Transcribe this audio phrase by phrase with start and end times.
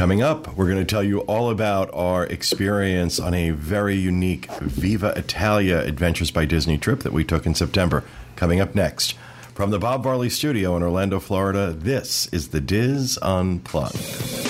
[0.00, 4.50] Coming up, we're going to tell you all about our experience on a very unique
[4.52, 8.02] Viva Italia Adventures by Disney trip that we took in September.
[8.34, 9.12] Coming up next.
[9.52, 14.49] From the Bob Varley Studio in Orlando, Florida, this is the DIS Unplugged.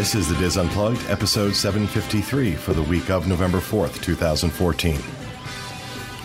[0.00, 4.98] This is the DIS Unplugged, episode 753 for the week of November 4th, 2014.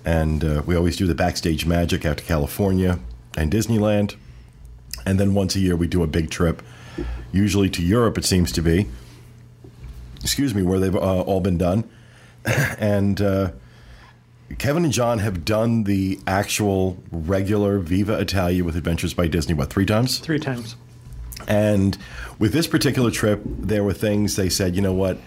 [0.04, 3.00] and uh, we always do the backstage magic out to California
[3.36, 4.16] and Disneyland.
[5.04, 6.62] And then once a year, we do a big trip
[7.32, 8.86] usually to Europe, it seems to be.
[10.22, 11.88] Excuse me, where they've uh, all been done.
[12.78, 13.52] and uh,
[14.58, 19.70] Kevin and John have done the actual regular Viva Italia with Adventures by Disney, what,
[19.70, 20.18] three times?
[20.18, 20.76] Three times.
[21.48, 21.98] And
[22.38, 25.18] with this particular trip, there were things they said, you know what,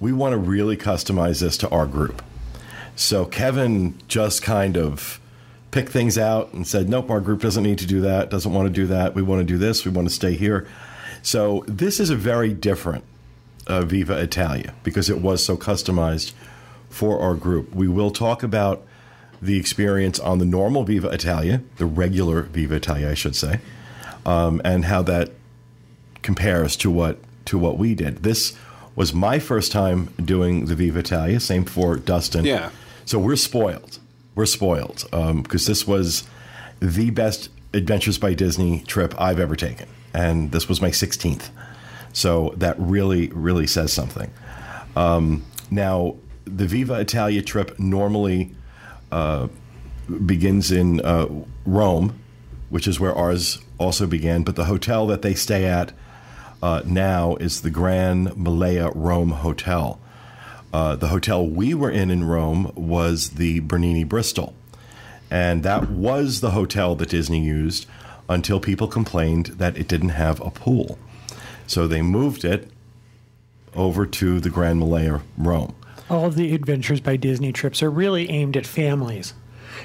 [0.00, 2.22] we want to really customize this to our group.
[2.96, 5.20] So Kevin just kind of
[5.70, 8.68] picked things out and said, nope, our group doesn't need to do that, doesn't want
[8.68, 9.14] to do that.
[9.14, 10.66] We want to do this, we want to stay here.
[11.24, 13.02] So this is a very different
[13.66, 16.32] uh, Viva Italia because it was so customized
[16.90, 17.74] for our group.
[17.74, 18.86] We will talk about
[19.40, 23.60] the experience on the normal Viva Italia, the regular Viva Italia, I should say,
[24.26, 25.30] um, and how that
[26.20, 28.22] compares to what to what we did.
[28.22, 28.54] This
[28.94, 31.40] was my first time doing the Viva Italia.
[31.40, 32.44] Same for Dustin.
[32.44, 32.68] Yeah.
[33.06, 33.98] So we're spoiled.
[34.34, 36.24] We're spoiled because um, this was
[36.80, 41.50] the best Adventures by Disney trip I've ever taken and this was my 16th.
[42.12, 44.30] So that really, really says something.
[44.96, 48.54] Um, now, the Viva Italia trip normally
[49.10, 49.48] uh,
[50.24, 51.26] begins in uh,
[51.66, 52.18] Rome,
[52.70, 55.92] which is where ours also began, but the hotel that they stay at
[56.62, 60.00] uh, now is the Grand Melia Rome Hotel.
[60.72, 64.54] Uh, the hotel we were in in Rome was the Bernini Bristol.
[65.30, 67.86] And that was the hotel that Disney used
[68.28, 70.98] until people complained that it didn't have a pool.
[71.66, 72.70] So they moved it
[73.74, 75.74] over to the Grand Melia Rome.
[76.10, 79.34] All of the Adventures by Disney trips are really aimed at families.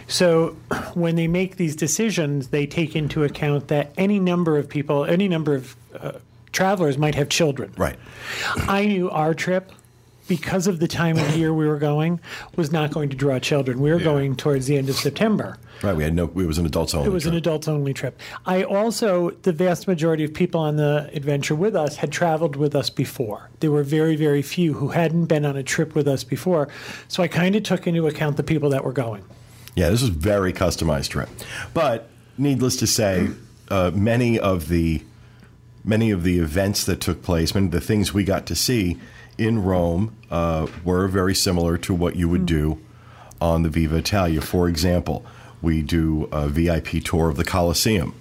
[0.07, 0.57] So
[0.93, 5.27] when they make these decisions, they take into account that any number of people, any
[5.27, 6.11] number of uh,
[6.51, 7.73] travelers might have children.
[7.77, 7.97] Right.
[8.55, 9.71] I knew our trip
[10.29, 12.21] because of the time of year we were going,
[12.55, 13.81] was not going to draw children.
[13.81, 14.05] We were yeah.
[14.05, 15.57] going towards the end of September.
[15.81, 15.95] Right.
[15.95, 16.25] We had no.
[16.25, 17.07] It was an adults only.
[17.07, 17.33] It was trip.
[17.33, 18.19] an adults only trip.
[18.45, 22.75] I also, the vast majority of people on the adventure with us had traveled with
[22.75, 23.49] us before.
[23.59, 26.69] There were very, very few who hadn't been on a trip with us before.
[27.07, 29.23] So I kind of took into account the people that were going.
[29.75, 31.29] Yeah, this was very customized trip,
[31.73, 33.29] but needless to say,
[33.69, 35.03] uh, many of the
[35.85, 38.99] many of the events that took place, many of the things we got to see
[39.39, 42.79] in Rome uh, were very similar to what you would do
[43.41, 44.41] on the Viva Italia.
[44.41, 45.25] For example,
[45.61, 48.13] we do a VIP tour of the Colosseum,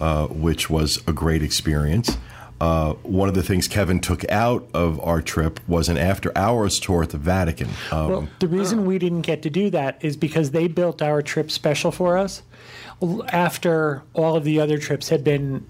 [0.00, 2.16] uh, which was a great experience.
[2.60, 6.78] Uh, one of the things Kevin took out of our trip was an after hours
[6.78, 7.70] tour at the Vatican.
[7.90, 11.22] Um, well, the reason we didn't get to do that is because they built our
[11.22, 12.42] trip special for us
[13.32, 15.66] after all of the other trips had been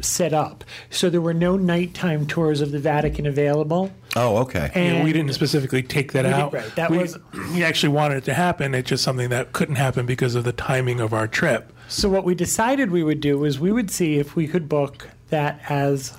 [0.00, 0.64] set up.
[0.90, 3.92] So there were no nighttime tours of the Vatican available.
[4.14, 4.70] Oh, okay.
[4.74, 6.52] And yeah, we didn't specifically take that out.
[6.52, 6.76] Did, right.
[6.76, 7.18] That we, was
[7.52, 8.74] we actually wanted it to happen.
[8.74, 11.72] It's just something that couldn't happen because of the timing of our trip.
[11.88, 15.08] So what we decided we would do was we would see if we could book
[15.28, 16.16] that as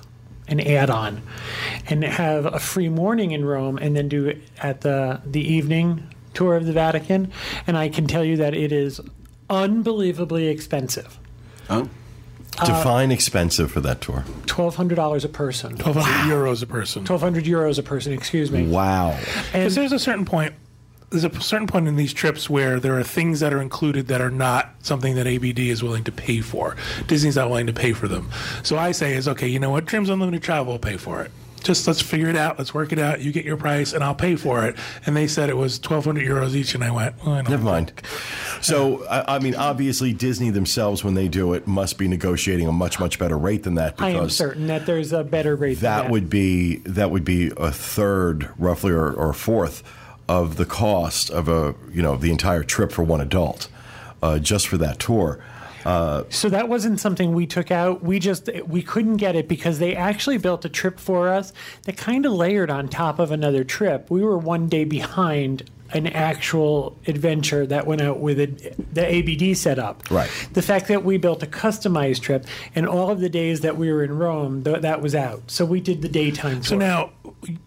[0.48, 1.22] an add-on
[1.88, 6.14] and have a free morning in Rome and then do it at the the evening
[6.34, 7.32] tour of the Vatican.
[7.66, 9.00] And I can tell you that it is
[9.50, 11.18] unbelievably expensive.
[11.68, 11.88] Oh.
[12.60, 14.24] Uh, Define expensive for that tour.
[14.46, 17.04] twelve hundred dollars a person, 1,200 euros a person.
[17.04, 18.12] twelve hundred euros a person.
[18.12, 18.66] Excuse me.
[18.66, 19.18] Wow.
[19.52, 20.54] Because there's a certain point.
[21.10, 24.20] There's a certain point in these trips where there are things that are included that
[24.20, 26.76] are not something that ABD is willing to pay for.
[27.06, 28.28] Disney's not willing to pay for them.
[28.62, 29.48] So I say is okay.
[29.48, 29.86] You know what?
[29.86, 31.30] Dreams Unlimited Travel will pay for it.
[31.62, 32.58] Just let's figure it out.
[32.58, 33.20] Let's work it out.
[33.20, 34.76] You get your price, and I'll pay for it.
[35.06, 37.92] And they said it was 1,200 euros each, and I went, well, I Never mind.
[38.60, 42.72] So, I, I mean, obviously, Disney themselves, when they do it, must be negotiating a
[42.72, 45.74] much, much better rate than that Because I am certain that there's a better rate.
[45.74, 49.82] than that would be that would be a third, roughly, or, or a fourth
[50.28, 53.68] of the cost of a you know the entire trip for one adult,
[54.22, 55.42] uh, just for that tour.
[56.30, 58.02] So that wasn't something we took out.
[58.02, 61.52] We just we couldn't get it because they actually built a trip for us
[61.84, 64.10] that kind of layered on top of another trip.
[64.10, 69.56] We were one day behind an actual adventure that went out with it, the ABD
[69.56, 70.10] setup.
[70.10, 70.28] Right.
[70.52, 72.44] The fact that we built a customized trip
[72.74, 75.50] and all of the days that we were in Rome, th- that was out.
[75.50, 76.78] So we did the daytime So tour.
[76.78, 77.10] now,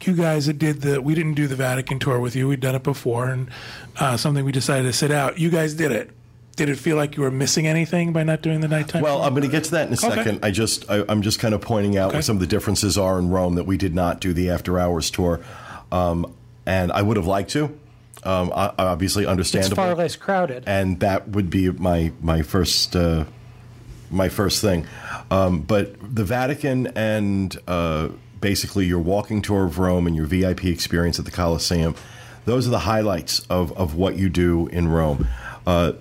[0.03, 2.47] you guys that did the, we didn't do the Vatican tour with you.
[2.47, 3.49] We'd done it before, and
[3.99, 5.39] uh, something we decided to sit out.
[5.39, 6.11] You guys did it.
[6.61, 9.01] Did it feel like you were missing anything by not doing the nighttime?
[9.01, 10.15] Well, I'm going to get to that in a Okay.
[10.15, 10.45] second.
[10.45, 12.17] I just I, I'm just kind of pointing out Okay.
[12.19, 14.77] what some of the differences are in Rome that we did not do the after
[14.77, 15.39] hours tour,
[15.91, 16.31] um,
[16.67, 17.63] and I would have liked to.
[18.23, 20.65] Um, o- obviously, it's far less crowded.
[20.67, 23.25] and that would be my my first uh,
[24.11, 24.85] my first thing.
[25.31, 28.09] Um, but the Vatican and uh,
[28.39, 31.95] basically your walking tour of Rome and your VIP experience at the Colosseum,
[32.45, 35.27] those are the highlights of, of what you do in Rome.
[35.65, 35.93] Uh,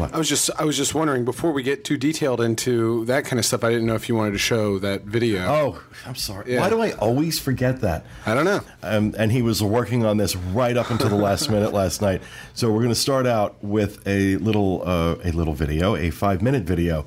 [0.00, 3.38] I was just I was just wondering before we get too detailed into that kind
[3.38, 3.64] of stuff.
[3.64, 5.40] I didn't know if you wanted to show that video.
[5.46, 6.52] oh, I'm sorry.
[6.52, 6.60] Yeah.
[6.60, 8.06] Why do I always forget that?
[8.26, 8.60] I don't know.
[8.82, 12.22] Um, and he was working on this right up until the last minute last night.
[12.54, 16.42] So we're going to start out with a little uh, a little video, a five
[16.42, 17.06] minute video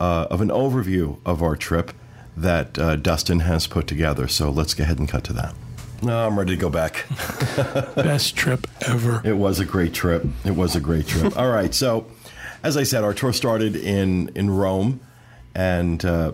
[0.00, 1.92] uh, of an overview of our trip
[2.36, 4.28] that uh, Dustin has put together.
[4.28, 5.54] So let's go ahead and cut to that.
[6.00, 7.06] No, I'm ready to go back.
[7.96, 9.20] best trip ever.
[9.24, 10.24] It was a great trip.
[10.44, 11.36] It was a great trip.
[11.38, 12.06] All right, so
[12.62, 15.00] as I said, our tour started in in Rome,
[15.54, 16.32] and uh,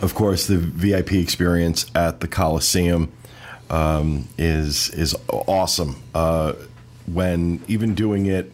[0.00, 3.12] of course, the VIP experience at the Colosseum
[3.68, 6.02] um, is is awesome.
[6.14, 6.54] Uh,
[7.06, 8.52] when even doing it,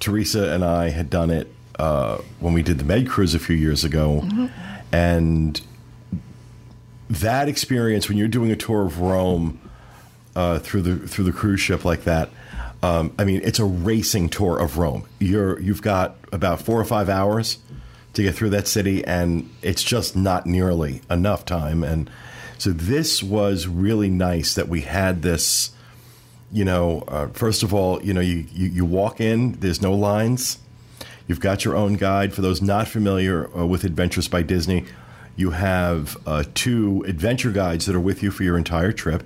[0.00, 3.56] Teresa and I had done it uh, when we did the Med Cruise a few
[3.56, 4.28] years ago,
[4.92, 5.60] and
[7.10, 9.60] that experience when you're doing a tour of Rome
[10.36, 12.30] uh, through the through the cruise ship like that.
[12.84, 15.06] Um, I mean, it's a racing tour of Rome.
[15.18, 17.56] You're you've got about four or five hours
[18.12, 21.82] to get through that city, and it's just not nearly enough time.
[21.82, 22.10] And
[22.58, 25.70] so this was really nice that we had this.
[26.52, 29.52] You know, uh, first of all, you know, you, you you walk in.
[29.52, 30.58] There's no lines.
[31.26, 32.34] You've got your own guide.
[32.34, 34.84] For those not familiar uh, with Adventures by Disney,
[35.36, 39.24] you have uh, two adventure guides that are with you for your entire trip.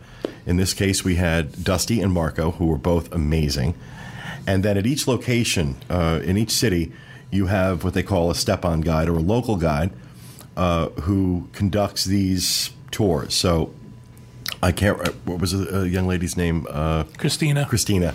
[0.48, 3.74] In this case, we had Dusty and Marco, who were both amazing.
[4.46, 6.90] And then at each location, uh, in each city,
[7.30, 9.90] you have what they call a step on guide or a local guide
[10.56, 13.34] uh, who conducts these tours.
[13.34, 13.74] So
[14.62, 14.96] I can't,
[15.26, 16.66] what was the uh, young lady's name?
[16.70, 17.66] Uh, Christina.
[17.66, 18.14] Christina.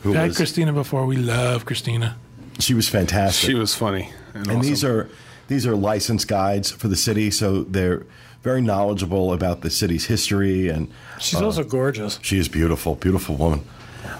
[0.00, 1.06] Who I had was, Christina before.
[1.06, 2.16] We love Christina.
[2.58, 3.48] she was fantastic.
[3.48, 4.10] She was funny.
[4.34, 5.08] And, and these are
[5.46, 8.06] these are licensed guides for the city, so they're
[8.42, 12.18] very knowledgeable about the city's history, and She's also gorgeous.
[12.22, 13.64] she is beautiful, beautiful woman.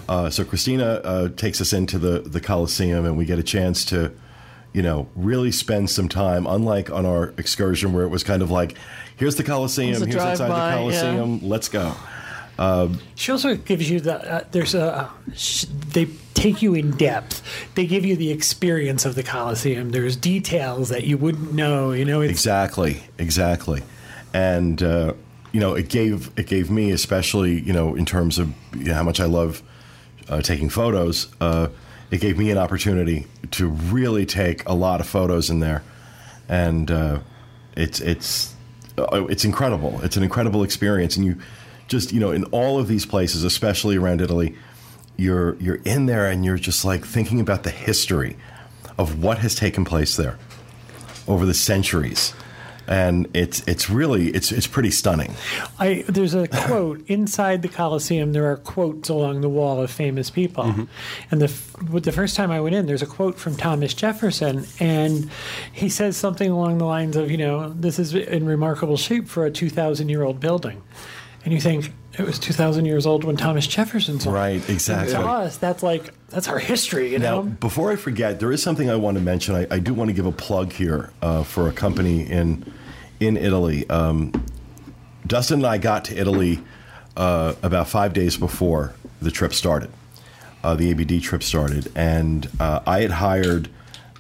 [0.08, 3.84] Uh, so Christina uh, takes us into the the Coliseum, and we get a chance
[3.86, 4.12] to,
[4.72, 6.46] you know, really spend some time.
[6.46, 8.76] Unlike on our excursion, where it was kind of like,
[9.16, 11.94] here's the Coliseum, here's inside the drive-by, Coliseum, let's go.
[13.14, 17.42] She also gives you the uh, there's a sh- they take you in depth.
[17.74, 19.90] They give you the experience of the Colosseum.
[19.92, 21.92] There's details that you wouldn't know.
[21.92, 23.82] You know, Exactly, exactly,
[24.32, 25.14] and uh,
[25.52, 28.94] you know it gave it gave me especially you know in terms of you know,
[28.94, 29.62] how much I love
[30.28, 31.28] uh, taking photos.
[31.40, 31.68] Uh,
[32.10, 35.82] it gave me an opportunity to really take a lot of photos in there,
[36.48, 37.20] and uh,
[37.76, 38.54] it's it's
[38.98, 40.00] uh, it's incredible.
[40.02, 41.36] It's an incredible experience, and you
[41.88, 44.56] just you know in all of these places, especially around Italy,
[45.16, 48.36] you're you're in there and you're just like thinking about the history
[48.98, 50.38] of what has taken place there
[51.28, 52.34] over the centuries,
[52.90, 55.32] and it's it's really it's it's pretty stunning.
[55.78, 58.32] I there's a quote inside the Colosseum.
[58.32, 60.88] There are quotes along the wall of famous people,
[61.30, 61.50] and the
[61.90, 65.30] with the first time I went in, there's a quote from Thomas Jefferson, and
[65.72, 69.46] he says something along the lines of, you know, this is in remarkable shape for
[69.46, 70.82] a two thousand year old building,
[71.44, 71.92] and you think.
[72.18, 74.32] it was 2,000 years old when Thomas Jefferson saw it.
[74.34, 75.14] Right, exactly.
[75.14, 77.42] To us, that's like that's our history, you Now, know.
[77.44, 79.54] before I forget, there is something I want to mention.
[79.54, 82.64] I, I do want to give a plug here uh, for a company in
[83.20, 83.88] in Italy.
[83.88, 84.32] Um,
[85.26, 86.60] Dustin and I got to Italy
[87.16, 89.90] uh, about five days before the trip started.
[90.64, 93.68] Uh, the ABD trip started, and uh, I had hired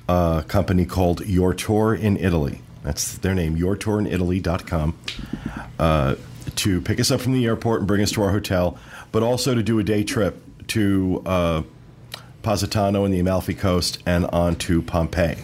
[0.08, 2.62] a company called Your Tour in Italy.
[2.82, 4.98] That's their name, yourtourinitaly.com,
[5.78, 6.14] uh,
[6.56, 8.78] to pick us up from the airport and bring us to our hotel,
[9.12, 11.62] but also to do a day trip to uh,
[12.42, 15.36] Positano and the Amalfi Coast and on to Pompeii.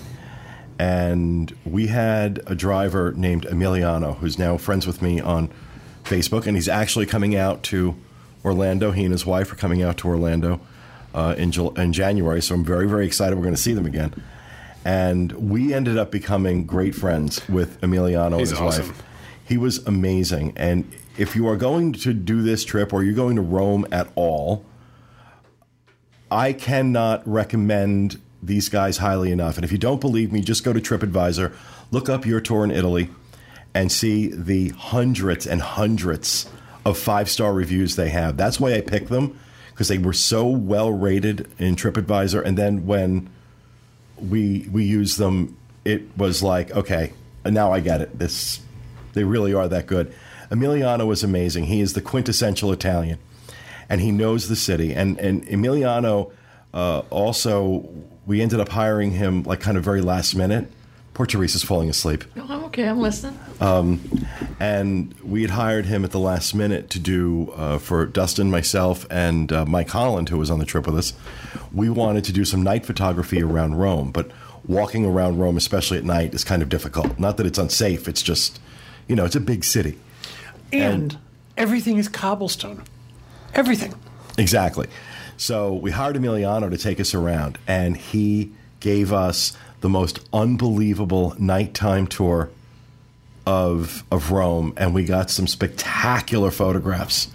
[0.78, 5.50] And we had a driver named Emiliano who's now friends with me on
[6.04, 7.97] Facebook, and he's actually coming out to
[8.45, 8.92] Orlando.
[8.92, 10.61] He and his wife are coming out to Orlando
[11.14, 14.14] uh, in, in January, so I'm very, very excited we're going to see them again.
[14.85, 18.88] And we ended up becoming great friends with Emiliano He's and his awesome.
[18.88, 19.02] wife.
[19.45, 20.52] He was amazing.
[20.56, 24.09] And if you are going to do this trip or you're going to Rome at
[24.14, 24.64] all,
[26.30, 29.57] I cannot recommend these guys highly enough.
[29.57, 31.52] And if you don't believe me, just go to TripAdvisor,
[31.90, 33.09] look up your tour in Italy,
[33.75, 36.49] and see the hundreds and hundreds
[36.85, 38.37] of five star reviews they have.
[38.37, 39.38] That's why I picked them
[39.71, 42.43] because they were so well rated in TripAdvisor.
[42.45, 43.28] And then when
[44.16, 47.12] we we used them, it was like, okay,
[47.45, 48.19] now I get it.
[48.19, 48.61] This
[49.12, 50.14] they really are that good.
[50.50, 51.64] Emiliano is amazing.
[51.64, 53.19] He is the quintessential Italian,
[53.88, 54.95] and he knows the city.
[54.95, 56.33] And and Emiliano
[56.73, 57.88] uh, also
[58.26, 60.71] we ended up hiring him like kind of very last minute.
[61.14, 62.87] Poor Teresa's falling asleep No, I'm okay.
[62.87, 63.38] I'm listening.
[64.61, 69.06] and we had hired him at the last minute to do uh, for Dustin, myself,
[69.11, 71.14] and uh, Mike Holland, who was on the trip with us.
[71.73, 74.30] We wanted to do some night photography around Rome, but
[74.66, 77.18] walking around Rome, especially at night, is kind of difficult.
[77.18, 78.61] Not that it's unsafe; it's just,
[79.09, 79.99] you know, it's a big city.
[80.71, 81.16] And,
[81.56, 82.83] everything is cobblestone.
[83.54, 83.95] Everything.
[84.37, 84.87] Exactly.
[85.37, 91.35] So we hired Emiliano to take us around, and he gave us the most unbelievable
[91.38, 92.50] nighttime tour
[93.47, 97.28] of of Rome, and we got some spectacular photographs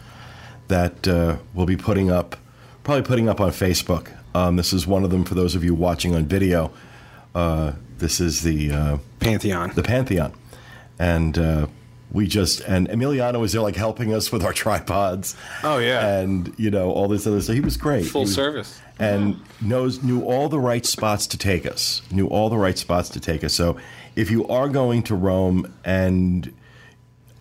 [0.67, 2.36] that uh, we'll be putting up,
[2.84, 4.12] probably putting up on Facebook.
[4.34, 6.72] Um, this is one of them for those of you watching on video.
[7.36, 9.72] Uh, this is the uh, Pantheon.
[9.75, 10.34] the Pantheon,
[11.00, 11.67] and uh,
[12.12, 15.36] we just and Emiliano was there like helping us with our tripods.
[15.63, 16.18] Oh, yeah.
[16.18, 17.56] and you know all this other stuff.
[17.56, 18.06] He was great.
[18.08, 18.80] Full was- service.
[19.00, 22.01] and knows knew all the right spots to take us.
[22.12, 23.53] Knew all the right spots to take us.
[23.53, 23.77] So
[24.15, 26.53] if you are going to Rome, and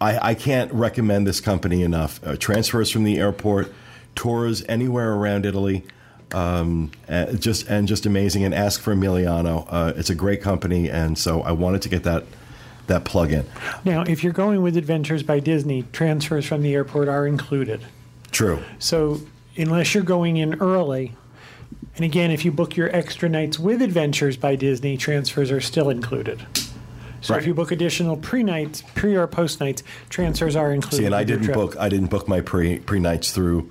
[0.01, 2.21] I, I can't recommend this company enough.
[2.25, 3.73] Uh, transfers from the airport,
[4.15, 5.85] tours anywhere around Italy.
[6.33, 8.45] Um, uh, just and just amazing.
[8.45, 9.67] And ask for Emiliano.
[9.69, 12.25] Uh, it's a great company, and so I wanted to get that
[12.91, 13.47] that plug in.
[13.85, 17.81] Now, if you're going with Adventures by Disney, transfers from the airport are included.
[18.31, 18.63] True.
[18.79, 19.21] So,
[19.57, 21.17] unless you're going in early,
[21.97, 25.89] and again, if you book your extra nights with Adventures by Disney, transfers are still
[25.91, 26.41] included.
[27.23, 27.43] So, Right.
[27.43, 30.97] if you book additional pre nights, pre or post nights, transfers are included.
[30.99, 31.77] See, and I didn't book.
[31.79, 33.71] I didn't book my pre pre nights through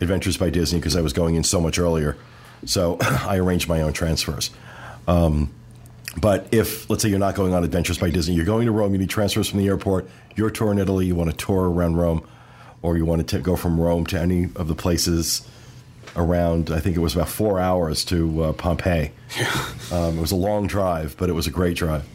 [0.00, 2.16] Adventures by Disney because I was going in so much earlier.
[2.64, 4.50] So I arranged my own transfers.
[5.06, 5.50] Um,
[6.16, 8.92] but if let's say you're not going on Adventures by Disney, you're going to Rome.
[8.92, 10.08] You need transfers from the airport.
[10.36, 11.06] Your tour in Italy.
[11.06, 12.26] You want to tour around Rome,
[12.82, 15.46] or you want to go from Rome to any of the places
[16.16, 16.70] around.
[16.70, 19.12] I think it was about four hours to uh, Pompeii.
[19.90, 22.06] Um, it was a long drive, but it was a great drive.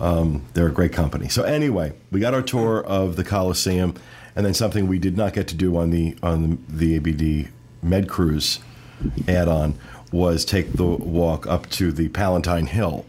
[0.00, 1.28] Um, they're a great company.
[1.28, 3.94] So anyway, we got our tour of the Coliseum,
[4.34, 7.52] and then something we did not get to do on the on the, the ABD
[7.80, 8.58] Med Cruise
[9.28, 9.78] add-on
[10.10, 13.06] was take the walk up to the Palatine Hill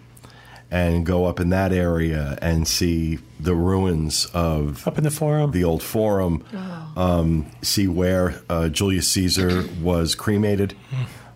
[0.74, 5.52] and go up in that area and see the ruins of Up in the forum.
[5.52, 6.44] the old Forum,
[6.98, 10.74] um, see where uh, Julius Caesar was cremated.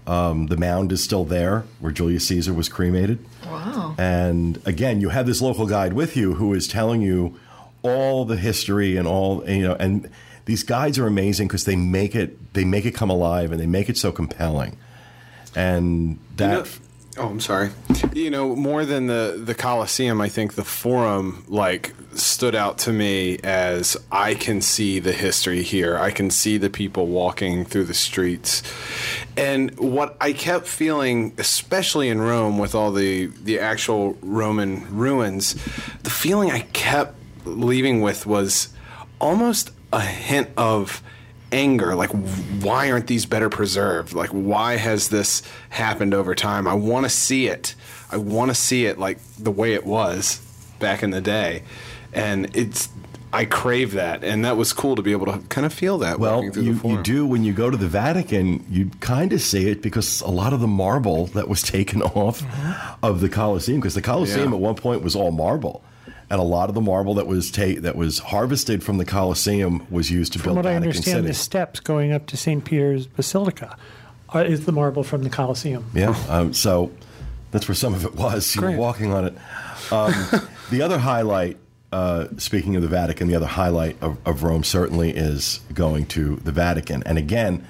[0.07, 3.19] Um, the mound is still there where Julius Caesar was cremated.
[3.45, 3.93] Wow.
[3.99, 7.37] And again, you have this local guide with you who is telling you
[7.83, 9.75] all the history and all you know.
[9.79, 10.09] And
[10.45, 13.67] these guides are amazing because they make it they make it come alive and they
[13.67, 14.77] make it so compelling.
[15.55, 16.65] And that You know-
[17.17, 17.69] oh, I'm sorry.
[18.13, 22.91] You know, more than the the Coliseum, I think the Forum like stood out to
[22.91, 25.97] me as I can see the history here.
[25.97, 28.63] I can see the people walking through the streets.
[29.35, 35.53] And what I kept feeling, especially in Rome with all the the actual Roman ruins,
[36.03, 38.69] the feeling I kept leaving with was
[39.19, 41.01] almost a hint of
[41.51, 42.09] anger like
[42.61, 44.13] why aren't these better preserved?
[44.13, 46.67] Like why has this happened over time?
[46.67, 47.75] I want to see it.
[48.11, 50.41] I want to see it like the way it was
[50.79, 51.63] back in the day.
[52.13, 52.89] And it's
[53.33, 56.17] I crave that, and that was cool to be able to kind of feel that.
[56.17, 59.69] Well, you, the you do when you go to the Vatican, you kind of see
[59.69, 63.05] it because a lot of the marble that was taken off mm-hmm.
[63.05, 64.55] of the Colosseum, because the Colosseum Yeah.
[64.55, 65.83] at one point was all marble,
[66.29, 69.85] and a lot of the marble that was ta- that was harvested from the Colosseum
[69.89, 71.27] was used to From build what I understand, City.
[71.27, 72.63] the steps going up to St.
[72.63, 73.77] Peter's Basilica
[74.33, 75.85] uh, is the marble from the Colosseum.
[75.93, 76.15] Yeah.
[76.27, 76.91] Um, so
[77.51, 78.55] that's where some of it was.
[78.55, 79.37] You were walking on it.
[79.91, 80.13] Um,
[80.69, 81.57] the other highlight,
[81.91, 86.35] uh, speaking of the Vatican, the other highlight of, of Rome certainly is going to
[86.37, 87.03] the Vatican.
[87.05, 87.65] And again,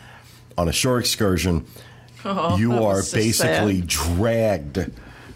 [0.58, 1.65] on a shore excursion,
[2.58, 3.88] you are basically sad.
[3.88, 4.91] dragged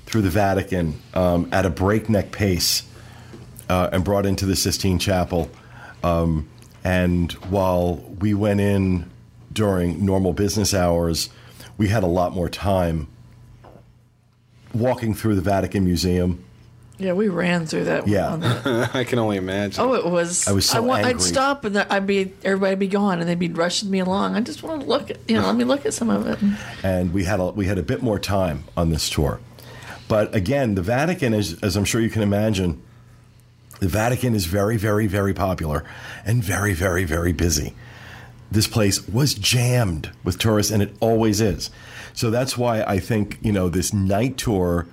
[0.08, 2.84] through the Vatican um, at a breakneck pace
[3.72, 5.50] uh, and brought into the Sistine Chapel.
[6.04, 6.50] Um,
[6.84, 9.10] and while we went in
[9.54, 11.30] during normal business hours,
[11.78, 13.08] we had a lot more time
[14.74, 16.44] walking through the Vatican Museum.
[16.98, 18.08] Yeah, we ran through that.
[18.10, 18.36] Yeah.
[18.36, 19.82] the- I can only imagine.
[19.82, 20.48] oh, it was.
[20.50, 23.48] I was so want, I'd stop and I'd be everybody'd be gone and they'd be
[23.50, 24.36] rushing me along.
[24.36, 25.48] I just want to look at you know.
[25.48, 26.38] let me look at some of it.
[26.84, 29.40] and we had a, we had a bit more time on this tour.
[30.10, 32.82] But again, the Vatican is, as I'm sure you can imagine,
[33.82, 35.84] the Vatican is very, very, very popular
[36.24, 37.74] and very, very, very busy.
[38.52, 41.72] This place was jammed with tourists, and it always is.
[42.14, 44.86] So that's why I think you know this night tour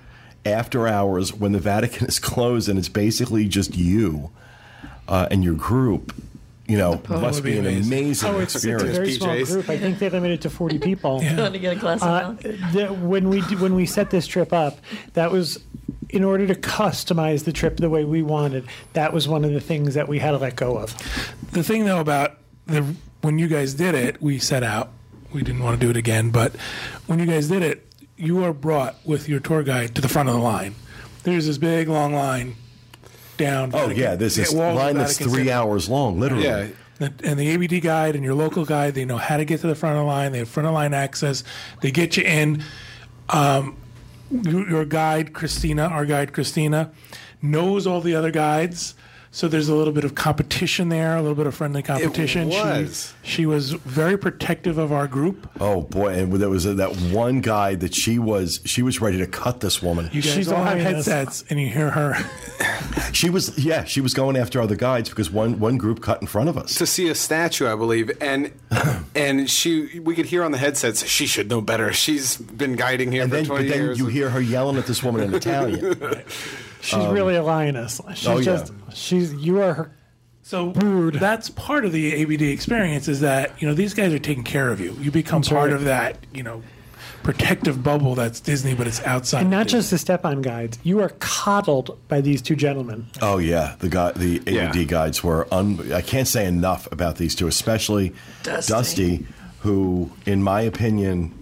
[0.46, 4.30] after hours when the Vatican is closed and it's basically just you
[5.06, 6.14] uh, and your group.
[6.66, 7.92] You know, must be be an amazing.
[7.92, 9.46] amazing Oh, it's, it's a very small PJs.
[9.52, 9.68] group.
[9.70, 11.20] I think they limited to 40 people.
[11.20, 12.32] Going to get a glass of Uh,
[12.72, 14.78] the, when we did- when we set this trip up,
[15.14, 15.58] that was
[16.10, 18.66] in order to customize the trip the way we wanted.
[18.94, 20.94] That was one of the things that we had to let go of.
[21.52, 24.90] The thing though about the when you guys did it, we set out.
[25.32, 26.54] We didn't want to do it again, but
[27.06, 27.86] when you guys did it,
[28.16, 30.74] you are brought with your tour guide to the front of the line.
[31.24, 32.56] There's this big long line
[33.36, 33.70] down.
[33.74, 35.52] Oh Vatican- yeah, this is walls of line that's three City.
[35.52, 36.44] hours long, literally.
[36.44, 36.68] yeah,
[37.00, 39.74] And the ABD guide and your local guide, they know how to get to the
[39.74, 40.32] front of the line.
[40.32, 41.44] They have front of line access.
[41.82, 42.62] They get you in.
[43.28, 43.76] Um,
[44.30, 46.92] your, guide, Christina, our guide, Christina,
[47.40, 48.94] knows all the other guides.
[49.30, 52.48] So there's a little bit of competition there, a little bit of friendly competition.
[52.48, 53.12] was.
[53.22, 55.48] She, she was very protective of our group.
[55.60, 59.26] Oh boy, and there was that one guy that she was she was ready to
[59.26, 60.08] cut this woman.
[60.12, 62.14] You guys She's all have headsets, and you hear her.
[63.12, 66.26] She was yeah, she was going after other guides because one one group cut in
[66.26, 66.74] front of us.
[66.76, 68.50] to see a statue, I believe, and
[69.14, 71.92] and she we could hear on the headsets she should know better.
[71.92, 73.98] She's been guiding here And for then, twenty but then years.
[73.98, 76.00] you hear her yelling at this woman in Italian.
[76.88, 78.00] She's really a lioness.
[78.14, 78.44] She's oh, yeah.
[78.44, 79.90] just she's you are her.
[80.42, 80.70] So
[81.12, 84.70] that's part of the ABD experience is that you know these guys are taking care
[84.70, 84.92] of you.
[85.00, 85.76] You become That's part right.
[85.76, 86.62] of that you know
[87.22, 89.42] protective bubble that's Disney, but it's outside.
[89.42, 89.78] And not Disney.
[89.80, 90.78] just the step-on guides.
[90.82, 93.06] You are coddled by these two gentlemen.
[93.20, 94.84] oh yeah, the guy the ABD Yeah.
[94.84, 98.72] guides were un, I can't say enough about these two, especially Dusty.
[98.72, 99.26] Dusty
[99.60, 101.34] who in my opinion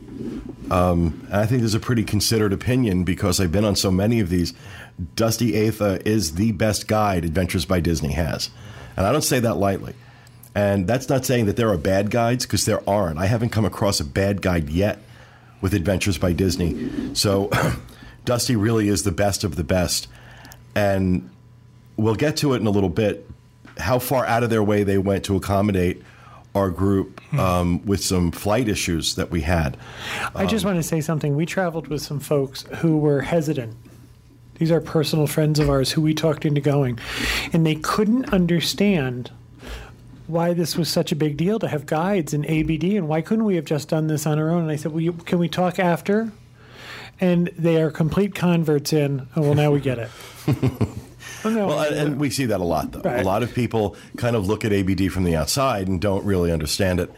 [0.71, 4.19] um, and I think there's a pretty considered opinion because I've been on so many
[4.21, 4.55] of these.
[5.15, 8.51] Dusty Atha is the best guide Adventures by Disney has.
[8.97, 9.95] And I don't say that lightly.
[10.55, 13.19] And that's not saying that there are bad guides because there aren't.
[13.19, 15.01] I haven't come across a bad guide yet
[15.61, 17.15] with Adventures by Disney.
[17.15, 17.51] So
[18.25, 20.09] Dusty really is the best of the best.
[20.75, 21.29] And
[21.97, 23.29] we'll get to it in a little bit
[23.79, 26.03] how far out of their way they went to accommodate
[26.55, 29.77] our group um, with some flight issues that we had.
[30.35, 31.37] I just want to say something.
[31.37, 33.77] We traveled with some folks who were hesitant.
[34.59, 36.99] These are personal friends of ours who we talked into going,
[37.53, 39.31] and they couldn't understand
[40.27, 43.45] why this was such a big deal to have guides and ABD, and why couldn't
[43.45, 44.63] we have just done this on our own?
[44.63, 46.33] And I said, well, you, "Can we talk after?"
[47.21, 49.29] And they are complete converts in.
[49.37, 50.11] Oh, well, now we get it.
[51.45, 53.03] Oh, no, Well, and, and we see that a lot, though.
[53.03, 53.21] Right.
[53.21, 56.51] A lot of people kind of look at ABD from the outside and don't really
[56.51, 57.13] understand it.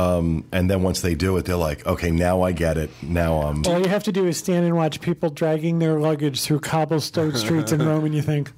[0.00, 2.90] Um, and then once they do it, they're like, okay, now I get it.
[3.02, 3.64] Now I'm.
[3.66, 7.34] all you have to do is stand and watch people dragging their luggage through cobblestone
[7.34, 8.52] streets in Rome, and you think,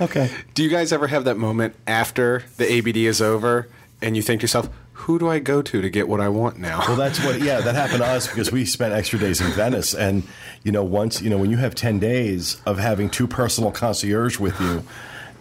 [0.00, 0.30] okay.
[0.54, 3.68] Do you guys ever have that moment after the ABD is over
[4.02, 6.58] and you think to yourself, who do I go to to get what I want
[6.58, 6.80] now?
[6.86, 9.94] Well, that's what, yeah, that happened to us because we spent extra days in Venice.
[9.94, 10.22] And,
[10.62, 14.38] you know, once, you know, when you have 10 days of having two personal concierge
[14.38, 14.84] with you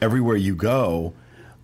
[0.02, 1.14] everywhere you go,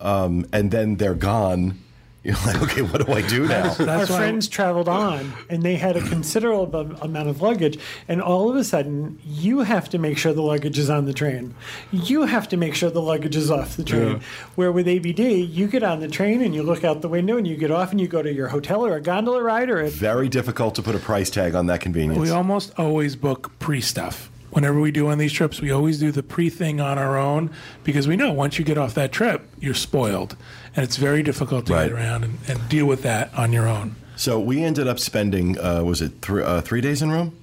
[0.00, 1.78] um, and then they're gone,
[2.22, 3.70] you're like, okay, what do I do now?
[3.70, 7.78] our That's why- friends traveled on and they had a considerable amount of luggage
[8.08, 11.12] and all of a sudden you have to make sure the luggage is on the
[11.14, 11.54] train
[11.92, 14.20] you have to make sure the luggage is off the train
[14.54, 17.46] where with abd you get on the train and you look out the window and
[17.48, 19.88] you get off and you go to your hotel or a gondola ride or a
[19.88, 22.18] Very difficult to put a price tag on that convenience.
[22.20, 24.30] we almost always book pre stuff.
[24.50, 27.50] Whenever we do on these trips, we always do the pre thing on our own
[27.84, 30.36] because we know once you get off that trip, you're spoiled.
[30.76, 31.88] And it's very difficult to Right.
[31.88, 33.96] get around and, and deal with that on your own.
[34.16, 37.36] So we ended up spending, uh, was it thr uh, three days in Rome?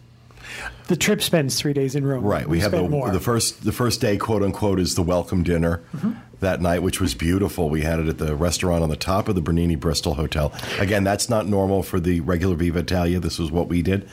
[0.88, 2.24] The trip spends three days in Rome.
[2.24, 2.48] Right.
[2.48, 3.12] We, have the, more.
[3.12, 6.12] the first the first day, quote unquote, is the welcome dinner Mm-hmm.
[6.40, 7.68] that night, which was beautiful.
[7.70, 10.54] We had it at the restaurant on the top of the Bernini Bristol Hotel.
[10.80, 13.20] Again, that's not normal for the regular Viva Italia.
[13.20, 14.08] This was what we did.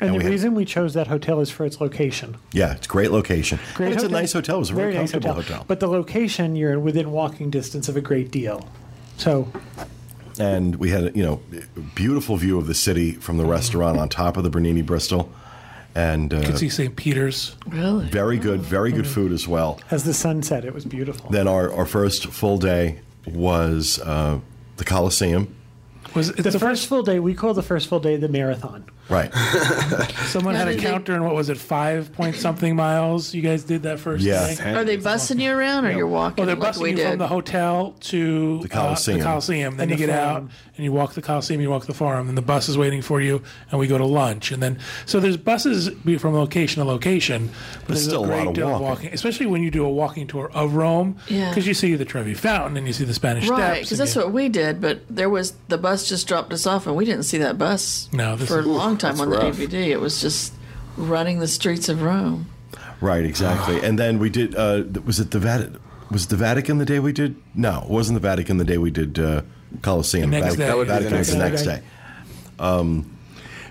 [0.00, 2.36] And, and the we had- reason we chose that hotel is for its location.
[2.52, 3.58] Yeah, it's a great location.
[3.74, 4.16] Great and it's hotel.
[4.16, 4.56] a nice hotel.
[4.56, 5.64] It was a very, nice comfortable hotel.
[5.66, 8.68] But the location, you're within walking distance of a great deal.
[9.16, 9.48] So
[10.38, 11.40] and we had you know
[11.76, 15.30] a beautiful view of the city from the restaurant on top of the Bernini Bristol,
[15.94, 16.94] and You uh, can see St.
[16.94, 17.56] Peter's.
[17.66, 18.06] Really?
[18.08, 19.80] very good, very good food as well.
[19.90, 21.30] as the sun set, it was beautiful.
[21.30, 24.38] Then our, our first full day was uh,
[24.76, 25.54] the Coliseum.
[26.14, 28.84] Was it's the, first full day, we call the first full day the marathon.
[29.08, 29.32] Right.
[30.26, 33.32] Someone Now, had a did they- counter in what was it, five point something miles?
[33.34, 34.54] You guys did that first Yeah.
[34.54, 34.74] day.
[34.74, 37.08] Are they bussing you around, or you're walking Well, they're like busing we you did?
[37.10, 39.16] from the hotel to The Coliseum.
[39.16, 39.76] Uh, the Coliseum.
[39.76, 40.50] Then And you the get out Forum.
[40.76, 41.60] and you walk the Coliseum.
[41.60, 42.28] You walk the Forum.
[42.28, 43.42] And the bus is waiting for you.
[43.70, 44.52] And we go to lunch.
[44.52, 47.50] And then so there's buses be from location to location.
[47.80, 49.10] But there's still a lot of deal walking.
[49.12, 51.16] especially when you do a walking tour of Rome.
[51.28, 51.48] Yeah.
[51.48, 53.78] Because you see the Trevi Fountain and you see the Spanish Right, Steps.
[53.78, 54.80] because and that's you- what we did.
[54.82, 58.08] But there was the bus just dropped us off, and we didn't see that bus
[58.12, 58.68] No, this for is- a
[59.02, 59.66] long time that's on the.
[59.66, 59.88] DVD.
[59.88, 60.52] It was just
[60.96, 62.46] running the streets of Rome.
[63.00, 63.80] Right, exactly.
[63.84, 64.54] And then we did.
[64.54, 65.80] Uh, was it the Vatican?
[66.10, 67.36] Was the Vatican the day we did?
[67.54, 69.42] No, it wasn't the Vatican the day we did uh,
[69.82, 70.30] Coliseum.
[70.30, 70.66] The next Vatican, day.
[70.66, 71.82] That would be the Vatican was the next next day.
[72.58, 72.64] day.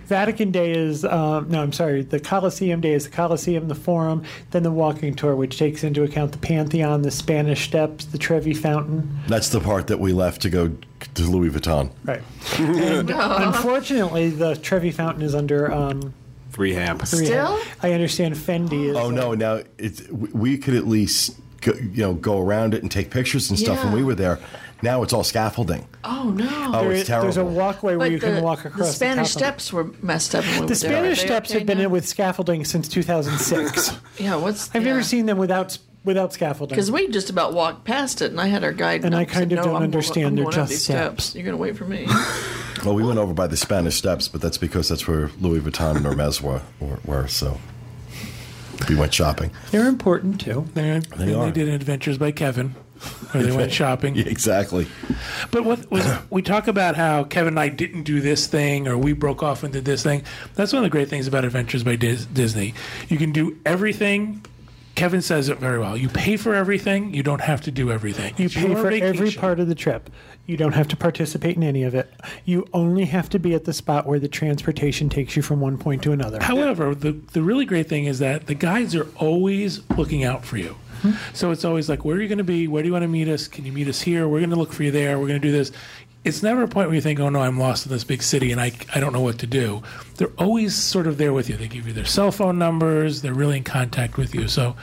[0.08, 4.24] Vatican Day is, um, no, I'm sorry, the Colosseum Day is the Colosseum, the Forum,
[4.52, 8.54] then the walking tour, which takes into account the Pantheon, the Spanish Steps, the Trevi
[8.54, 9.20] Fountain.
[9.28, 10.72] That's the part that we left to go
[11.16, 11.92] to Louis Vuitton.
[12.06, 12.22] Right.
[12.58, 15.72] And unfortunately, the Trevi Fountain is under.
[15.72, 16.14] Um,
[16.58, 17.02] Rehab.
[17.04, 17.08] rehab.
[17.08, 17.60] Still?
[17.84, 18.96] I understand Fendi is.
[18.98, 19.36] Oh no!
[19.36, 23.12] Now it's we- we could at least go, you know go around it and take
[23.12, 24.40] pictures and stuff when we were there.
[24.82, 25.88] Now it's all scaffolding.
[26.04, 26.48] Oh no!
[26.74, 27.56] Oh, There it's is- There's a terrible.
[27.56, 29.62] walkway where but you the, can walk the across Spanish the top of it.
[29.62, 30.44] steps were messed up.
[30.46, 31.86] When The were Spanish they Steps okay have been now?
[31.86, 33.98] in with scaffolding since 2006.
[34.20, 34.74] Yeah, what's?
[34.76, 36.76] I've never seen them without without scaffolding.
[36.76, 39.04] Because we just about walked past it, and I had our guide.
[39.06, 41.44] And I said, kind of "No, don't I'm understand, I'm they're just these steps." You're
[41.44, 42.08] going to wait for me.
[42.86, 45.96] Well, we went over by the Spanish Steps, but that's because that's where Louis Vuitton
[45.98, 47.60] and Hermes were, were, were so
[48.88, 49.50] we went shopping.
[49.72, 50.68] They're important too.
[50.76, 51.52] They're, they, are.
[51.52, 52.76] did Adventures by Kevin,
[53.32, 54.16] where they went shopping.
[54.16, 54.88] Yeah, exactly.
[55.52, 58.98] But what was we talk about how Kevin and I didn't do this thing or
[58.98, 60.24] we broke off and did this thing.
[60.56, 62.74] That's one of the great things about Adventures by Dis- Disney.
[63.10, 64.44] You can do everything.
[64.98, 65.96] Kevin says it very well.
[65.96, 67.14] You pay for everything.
[67.14, 68.34] You don't have to do everything.
[68.36, 70.10] You It's pay for every part of the trip.
[70.48, 72.12] You don't have to participate in any of it.
[72.46, 75.78] You only have to be at the spot where the transportation takes you from one
[75.78, 76.40] point to another.
[76.42, 80.58] However, the the really great thing is that the guides are always looking out for
[80.58, 80.76] you.
[81.02, 81.12] Hmm?
[81.32, 82.68] So it's always like, where are you going to be?
[82.68, 83.48] Where do you want to meet us?
[83.48, 84.28] Can you meet us here?
[84.28, 85.20] We're going to look for you there.
[85.20, 85.72] We're going to do this.
[86.28, 88.52] It's never a point where you think, oh no, I'm lost in this big city
[88.52, 89.82] and I, I don't know what to do.
[90.18, 91.58] They're always sort of there with you.
[91.58, 93.22] They give you their cell phone numbers.
[93.22, 94.48] They're really in contact with you.
[94.48, 94.76] So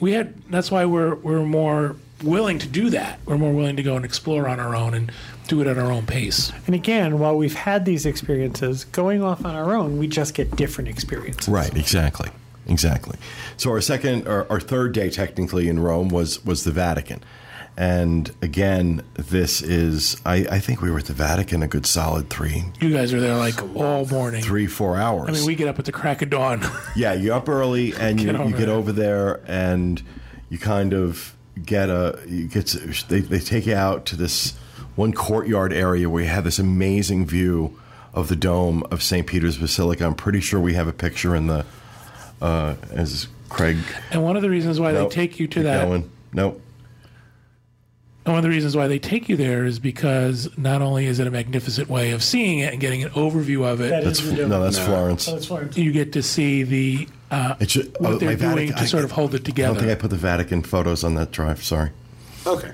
[0.00, 3.18] we had that's why we're we're more willing to do that.
[3.26, 5.12] We're more willing to go and explore on our own and
[5.48, 6.52] do it at our own pace.
[6.66, 10.56] And again, while we've had these experiences, going off on our own, we just get
[10.56, 11.48] different experiences.
[11.48, 12.30] Right, exactly,
[12.66, 13.18] exactly.
[13.56, 17.22] So our second, or our third day technically in Rome was was the Vatican,
[17.76, 22.30] and again, this is I, I think we were at the Vatican a good solid
[22.30, 24.42] three, You guys are there like all morning.
[24.42, 25.28] three four hours.
[25.28, 26.62] I mean, we get up at the crack of dawn.
[26.96, 28.74] yeah, you're up early and you, Get you over get there.
[28.74, 30.02] over there and
[30.50, 31.34] you kind of
[31.64, 32.66] get a you get,
[33.08, 34.52] they, they take you out to this
[34.96, 37.76] one courtyard area where you have this amazing view
[38.12, 39.26] of the dome of St.
[39.26, 40.06] Peter's Basilica.
[40.06, 41.66] I'm pretty sure we have a picture in the
[42.40, 43.78] uh, as Craig.
[44.12, 45.10] And one of the reasons why Nope.
[45.10, 46.08] they take you to that, Going.
[46.32, 46.60] Nope.
[48.26, 51.18] And one of the reasons why they take you there is because not only is
[51.20, 54.20] it a magnificent way of seeing it and getting an overview of it, That That's
[54.20, 54.48] is the dome.
[54.50, 54.84] no, that's No.
[54.86, 55.28] Florence.
[55.28, 55.76] Oh, it's Florence.
[55.76, 58.82] you get to see the uh, It's ju- what oh, they're my doing Vatican- to
[58.82, 59.72] I- sort of hold it together.
[59.72, 61.62] I don't think I put the Vatican photos on that drive.
[61.62, 61.90] Sorry.
[62.46, 62.70] Okay.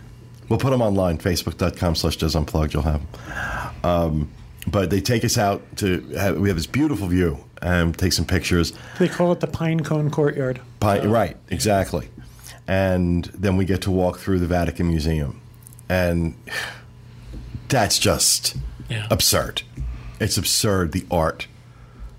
[0.48, 2.74] We'll put them online, facebook.com slash DIS Unplugged.
[2.74, 3.84] You'll have them.
[3.84, 4.30] Um,
[4.68, 8.24] but they take us out to have, we have this beautiful view and take some
[8.24, 8.72] pictures.
[8.98, 10.60] They call it the Pine Cone Courtyard.
[10.80, 12.08] Pi- right, exactly.
[12.68, 15.39] And then we get to walk through the Vatican Museum.
[15.90, 16.34] And
[17.68, 18.56] that's just
[18.88, 19.06] Yeah.
[19.10, 19.62] absurd.
[20.20, 21.46] It's absurd, the art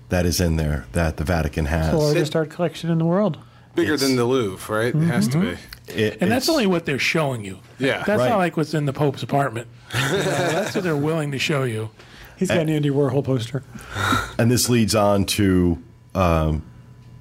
[0.08, 1.90] that is in there that the Vatican has.
[1.90, 3.38] The largest art collection in the world.
[3.74, 4.94] Bigger It's- than the Louvre, right?
[4.94, 5.56] It has to be.
[5.92, 7.58] It- and that's only what they're showing you.
[7.78, 8.02] Yeah.
[8.06, 8.28] that's Right.
[8.28, 9.66] not like what's in the Pope's apartment.
[9.94, 11.88] You that's what they're willing to show you.
[12.36, 13.62] He's got an Andy Warhol poster.
[14.38, 15.78] and this leads on to
[16.14, 16.62] um,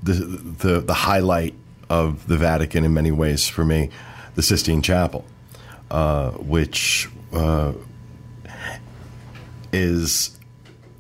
[0.04, 1.54] the the the highlight
[1.90, 3.90] of the Vatican in many ways for me,
[4.36, 5.24] the Sistine Chapel,
[5.91, 7.73] uh, which uh,
[9.73, 10.38] is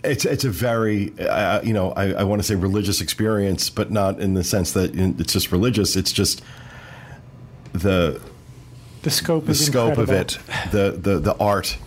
[0.03, 3.91] it's it's a very uh, you know I, I want to say religious experience, but
[3.91, 5.95] not in the sense that it's just religious.
[5.95, 6.41] It's just
[7.73, 8.21] the
[9.03, 10.37] The scope the is scope of it,
[10.71, 11.77] the, the the art,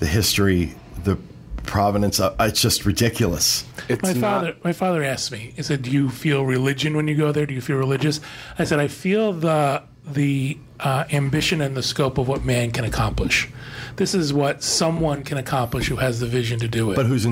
[0.00, 1.16] the history, the
[1.64, 2.20] provenance.
[2.20, 3.64] Of, it's just ridiculous.
[3.88, 5.52] It's My not- father, my father asked me.
[5.56, 7.46] He said, "Do you feel religion when you go there?
[7.46, 8.20] Do you feel religious?"
[8.58, 12.84] I said, "I feel the the uh, ambition and the scope of what man can
[12.84, 13.48] accomplish.
[13.96, 16.96] This is what someone can accomplish who has the vision to do it.
[16.96, 17.24] But who's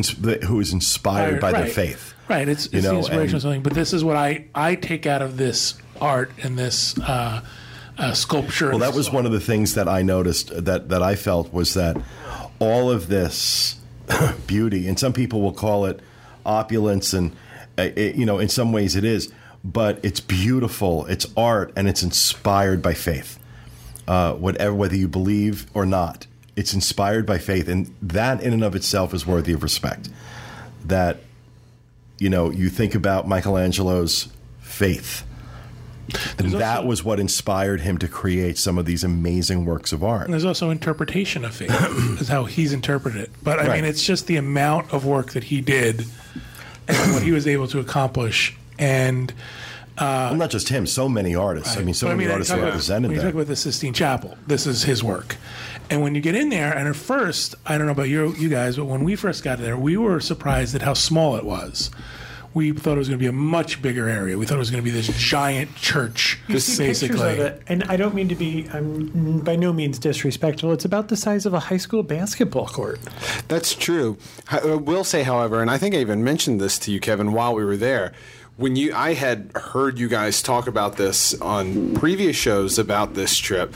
[0.45, 2.15] who is inspired by their faith?
[2.29, 2.49] Right.
[2.49, 3.63] It's, it's You know, the inspiration of something.
[3.63, 7.43] But this is what I I take out of this art and this uh,
[7.99, 8.71] uh, sculpture.
[8.71, 11.75] Well, that was one of the things that I noticed that that I felt was
[11.75, 11.97] that
[12.59, 13.77] all of this
[14.47, 16.01] beauty, and some people will call it
[16.47, 17.37] opulence, and
[17.79, 19.33] uh, you know, in some ways it is,
[19.65, 23.39] but it's beautiful, it's art, and it's inspired by faith.
[24.07, 28.63] Uh, whatever, whether you believe or not, it's inspired by faith, and that in and
[28.63, 30.09] of itself is worthy of respect.
[30.85, 31.19] That
[32.19, 34.29] you know, you think about Michelangelo's
[34.61, 35.25] faith.
[36.39, 40.05] And that also- was what inspired him to create some of these amazing works of
[40.05, 40.25] art.
[40.27, 41.71] And there's also interpretation of faith,
[42.21, 43.31] is how he's interpreted it.
[43.43, 43.77] But I Right.
[43.83, 46.05] mean, it's just the amount of work that he did
[46.87, 48.57] and what he was able to accomplish.
[48.79, 49.33] And
[49.97, 51.77] uh, well, not just him, so many artists.
[51.77, 53.29] I mean, so But many I artists talk are about- represented When you there.
[53.31, 55.37] talk about the Sistine Chapel, this is his work.
[55.91, 58.49] And when you get in there, and at first, I don't know about you, you
[58.49, 61.91] guys, but when we first got there, we were surprised at how small it was.
[62.55, 64.39] We thought it was going to be a much bigger area.
[64.39, 67.33] We thought it was going to be this giant church, You see pictures basically.
[67.33, 68.69] of it, and I don't mean to be.
[68.73, 70.73] I'm by no means disrespectful.
[70.73, 73.01] It's about the size of a high school basketball court.
[73.49, 74.19] That's true.
[74.53, 77.33] I I will say, however, and I think I even mentioned this to you, Kevin,
[77.33, 78.13] while we were there.
[78.57, 83.37] When you, I had heard you guys talk about this on previous shows about this
[83.37, 83.75] trip.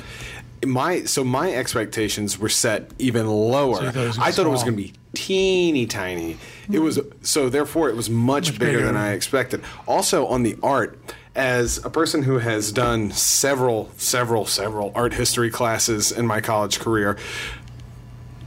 [0.64, 3.90] My so my expectations were set even lower.
[3.92, 6.36] thought I thought it was going to be teeny tiny.
[6.70, 8.86] It was so therefore it was much, Much bigger, bigger.
[8.86, 9.62] than I expected.
[9.86, 10.98] Also on the art,
[11.34, 16.80] as a person who has done several, several, several art history classes in my college
[16.80, 17.16] career,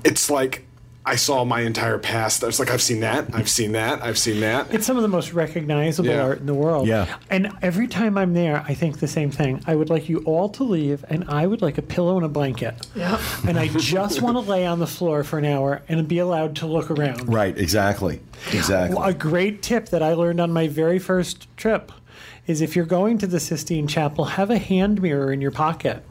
[0.04, 0.65] it's like
[1.04, 2.44] I saw my entire past.
[2.44, 4.72] I was like, I've seen that, I've seen that, I've seen that.
[4.72, 6.22] It's some of the most recognizable Yeah.
[6.22, 6.88] art in the world.
[6.88, 7.08] Yeah.
[7.30, 9.64] And every time I'm there, I think the same thing.
[9.66, 12.30] I would like you all to leave, and I would like a pillow and a
[12.30, 12.86] blanket.
[12.96, 13.20] Yeah.
[13.48, 16.56] And I just want to lay on the floor for an hour and be allowed
[16.58, 17.28] to look around.
[17.34, 18.22] right, exactly.
[18.54, 18.98] Exactly.
[19.02, 21.92] A great tip that I learned on my very first trip
[22.46, 26.04] is if you're going to the Sistine Chapel, have a hand mirror in your pocket.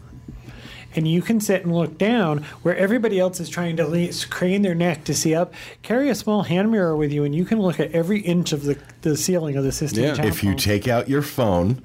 [0.94, 4.62] And you can sit and look down where everybody else is trying to le- crane
[4.62, 5.54] their neck to see up.
[5.82, 8.64] Carry a small hand mirror with you, and you can look at every inch of
[8.64, 10.02] the, the ceiling of the system.
[10.02, 10.24] Yeah.
[10.24, 11.82] If you take out your phone,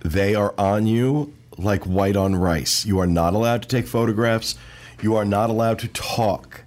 [0.00, 2.84] they are on you like white on rice.
[2.84, 4.56] You are not allowed to take photographs.
[5.00, 6.64] You are not allowed to talk.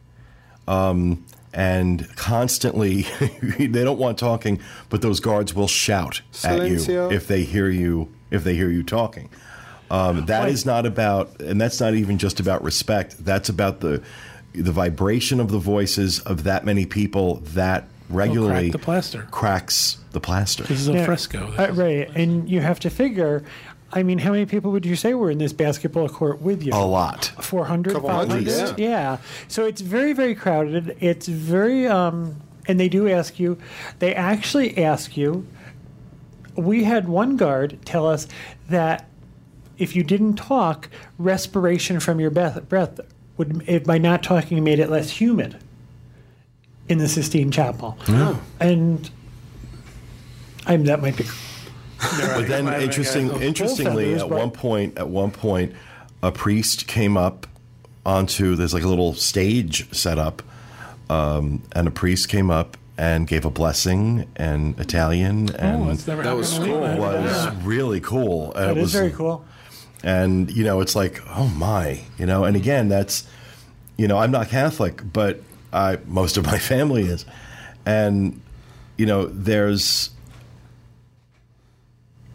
[0.67, 3.03] Um, and constantly,
[3.59, 8.13] they don't want talking, but those guards will shout at you if they hear you
[8.31, 9.29] if they hear you talking.
[9.91, 13.23] Um, that is not about, and that's not even just about respect.
[13.23, 14.01] That's about the
[14.53, 19.27] the vibration of the voices of that many people that regularly the plaster.
[19.29, 20.63] cracks the plaster.
[20.63, 21.05] This is a Yeah.
[21.05, 21.53] fresco.
[21.57, 22.09] Uh, right.
[22.15, 23.43] And you have to figure,
[23.91, 26.71] I mean, how many people would you say were in this basketball court with you?
[26.73, 27.33] A lot.
[27.41, 28.79] 400, Couple hundred, 500?
[28.79, 28.89] yeah.
[28.89, 29.17] Yeah.
[29.49, 30.95] So it's very, very crowded.
[31.01, 33.57] It's very, um, and they do ask you,
[33.99, 35.45] they actually ask you.
[36.55, 38.27] We had one guard tell us
[38.69, 39.09] that
[39.77, 42.99] if you didn't talk, respiration from your breath, breath
[43.37, 45.57] would, if by not talking, made it less humid
[46.87, 47.97] in the Sistine Chapel.
[48.59, 49.09] And
[50.65, 51.25] I'm, that might be
[51.99, 55.73] But then, interesting, interestingly, feathers, at one point, at one point,
[56.23, 57.47] a priest came up
[58.05, 58.55] onto.
[58.55, 60.41] There's like a little stage set up,
[61.09, 66.35] um, and a priest came up and gave a blessing in Italian, and Oh, That
[66.35, 66.95] was happened to me.
[66.97, 67.21] cool.
[67.21, 68.53] was really cool.
[68.53, 69.45] And That it is was very cool.
[70.05, 73.27] And you know it's like oh my you know and again that's
[73.97, 75.41] you know i'm not catholic but
[75.73, 77.25] i most of my family is.
[77.87, 78.41] And
[78.97, 80.09] you know there's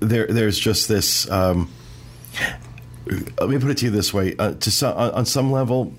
[0.01, 1.71] there there's just this um
[3.41, 5.93] let me put it to you this way uh, to some, on on some level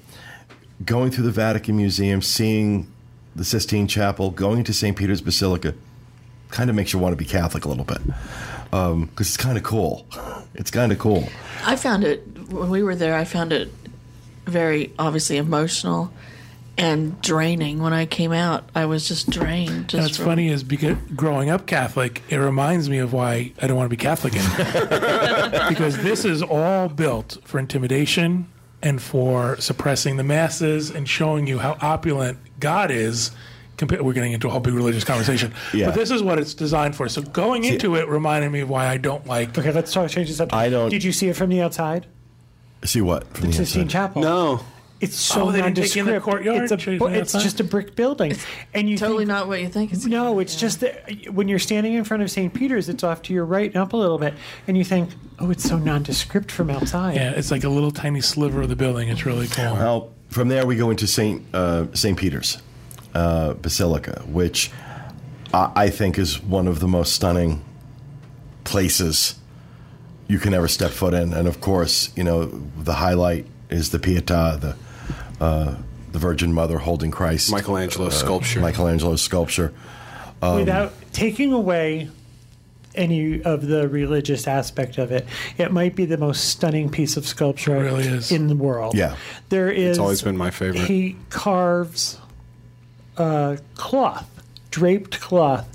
[0.85, 2.91] going through the vatican museum seeing
[3.35, 5.73] the sistine chapel going to st peter's basilica
[6.49, 7.99] kind of makes you want to be catholic a little bit
[8.73, 10.07] Um, because it's kind of cool
[10.55, 11.27] it's kind of cool
[11.65, 13.15] I found it when we were there.
[13.15, 13.69] I found it
[14.45, 16.11] very obviously emotional,
[16.77, 17.79] and draining.
[17.79, 19.89] When I came out, I was just drained.
[19.89, 23.53] Just And what's from- funny is because growing up Catholic, it reminds me of why
[23.61, 25.69] I don't want to be Catholic anymore.
[25.69, 28.47] because this is all built for intimidation
[28.81, 33.31] and for suppressing the masses and showing you how opulent God is.
[33.81, 35.87] Compa- We're getting into a whole big religious conversation, Yeah.
[35.87, 37.09] but this is what it's designed for.
[37.09, 39.57] So going into it reminded me of why I don't like.
[39.57, 40.09] Okay, let's talk.
[40.09, 40.53] Change the up.
[40.53, 42.05] I don't- Did you see it from the outside?
[42.83, 43.91] See what from the Sistine inside?
[43.91, 44.21] Chapel.
[44.21, 44.59] No.
[44.99, 46.23] It's so Oh, they didn't take in the nondescript.
[46.45, 46.63] courtyard?
[46.63, 48.35] It's, a, Show you bu- from the it's just a brick building,
[48.75, 49.91] and you Totally think, not what you think.
[49.93, 52.53] It's No, it's just that when you're standing in front of St.
[52.53, 54.35] Peter's, it's off to your right and up a little bit,
[54.67, 57.15] and you think, oh, it's so nondescript from outside.
[57.15, 59.09] Yeah, it's like a little tiny sliver of the building.
[59.09, 59.73] It's really cool.
[59.73, 62.59] Well, from there we go into Saint uh, Saint Peter's
[63.13, 64.71] uh, Basilica, which
[65.53, 67.63] I, I think is one of the most stunning
[68.63, 69.35] places
[70.27, 71.33] you can ever step foot in.
[71.33, 74.75] And of course, you know the highlight is the Pietà, the
[75.43, 75.75] uh,
[76.11, 78.59] the Virgin Mother holding Christ, Michelangelo's sculpture.
[78.59, 79.73] Michelangelo's sculpture.
[80.41, 82.09] Without taking away
[82.95, 85.25] any of the religious aspect of it,
[85.57, 88.31] it might be the most stunning piece of sculpture really is.
[88.31, 88.95] in the world.
[88.95, 89.15] Yeah.
[89.49, 89.91] there is.
[89.91, 90.85] It's always been my favorite.
[90.85, 92.19] He carves
[93.17, 94.27] uh, cloth,
[94.69, 95.67] draped cloth,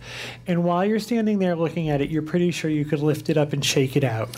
[0.46, 3.36] and while you're standing there looking at it, you're pretty sure you could lift it
[3.36, 4.28] up and shake it out.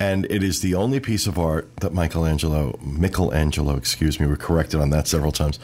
[0.00, 4.80] And it is the only piece of art that Michelangelo, Michelangelo, excuse me, we're corrected
[4.80, 5.58] on that several times,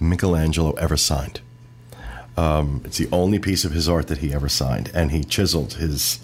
[0.00, 1.40] Michelangelo ever signed.
[2.36, 5.74] Um, it's the only piece of his art that he ever signed, and he chiseled
[5.74, 6.20] his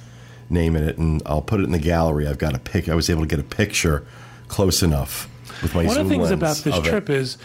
[0.48, 0.96] name in it.
[0.96, 2.28] And I'll put it in the gallery.
[2.28, 2.88] I've got a pic.
[2.88, 4.06] I was able to get a picture
[4.46, 5.28] close enough
[5.60, 7.36] with my One zoom of the things about this of trip is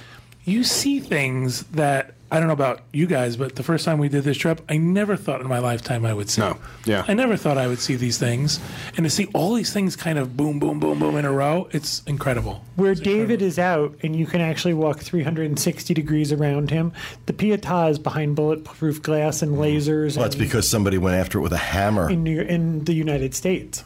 [0.46, 4.08] you see things that I don't know about you guys, but the first time we
[4.08, 6.42] did this trip, I never thought in my lifetime I would see.
[6.42, 6.58] No.
[6.86, 7.04] Yeah.
[7.08, 8.60] I never thought I would see these things,
[8.96, 11.68] and to see all these things kind of boom, boom, boom, boom in a row,
[11.72, 12.64] it's incredible.
[12.76, 16.92] Where David is out and you can actually walk 360 degrees around him,
[17.26, 20.16] the Pietà is behind bulletproof glass and lasers.
[20.16, 22.10] Well, that's and because somebody went after it with a hammer.
[22.12, 23.84] in, New, in the United States.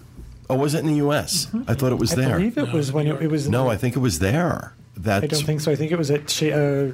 [0.50, 1.48] oh, was it in the U.S.?
[1.68, 2.20] I thought it was Mm-hmm.
[2.22, 2.38] I there.
[2.38, 3.48] believe it was when it, it was.
[3.48, 4.74] No, I think it was there.
[4.98, 5.72] That's I don't think so.
[5.72, 6.92] I think it was at uh,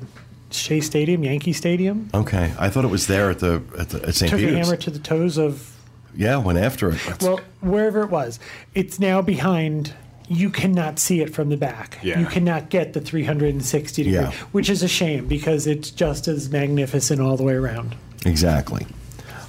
[0.51, 2.09] Shea Stadium, Yankee Stadium.
[2.13, 2.53] okay.
[2.57, 4.31] I thought it was there at the at, the, at St.
[4.31, 5.75] Took a hammer to the toes of
[6.15, 6.97] yeah, went after it.
[7.05, 8.39] That's- well, wherever it was.
[8.75, 9.93] It's now behind.
[10.31, 11.97] You cannot see it from the back.
[12.03, 12.19] Yeah.
[12.19, 14.31] You cannot get the 360 degree, Yeah.
[14.51, 17.95] which is a shame because it's just as magnificent all the way around.
[18.27, 18.85] Exactly.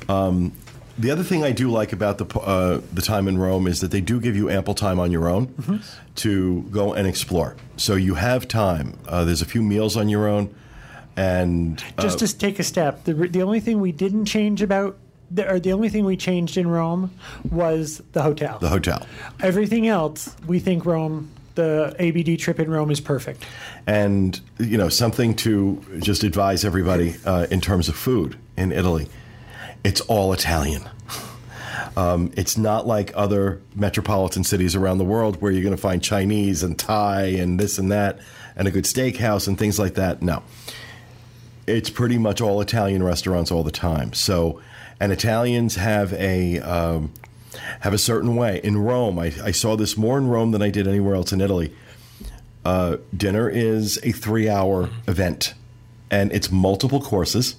[0.09, 0.53] Um,
[0.99, 3.91] the other thing I do like about the uh, the time in Rome is that
[3.91, 5.77] they do give you ample time on your own Mm-hmm.
[6.17, 7.57] to go and explore.
[7.77, 8.95] So you have time.
[9.07, 10.55] Uh, there's a few meals on your own,
[11.21, 14.97] and uh, Just to take a step, the, the only thing we didn't change about,
[15.31, 17.11] the, or the only thing we changed in Rome
[17.51, 18.59] was the hotel.
[18.59, 19.07] the hotel.
[19.41, 23.45] Everything else, we think Rome, the ABD trip in Rome is perfect.
[23.87, 29.07] And you know something to just advise everybody uh, in terms of food in Italy.
[29.85, 30.89] It's all Italian.
[31.97, 36.03] Um, it's not like other metropolitan cities around the world where you're going to find
[36.03, 38.21] Chinese and Thai and this and that
[38.57, 40.23] and a good steakhouse and things like that.
[40.23, 40.43] No,
[41.71, 44.13] it's pretty much all Italian restaurants all the time.
[44.13, 44.61] So,
[44.99, 47.13] and Italians have a um,
[47.81, 48.61] have a certain way.
[48.63, 51.41] In Rome, I, I saw this more in Rome than I did anywhere else in
[51.41, 51.75] Italy.
[52.65, 55.55] Uh, dinner is a three hour event,
[56.11, 57.57] and it's multiple courses,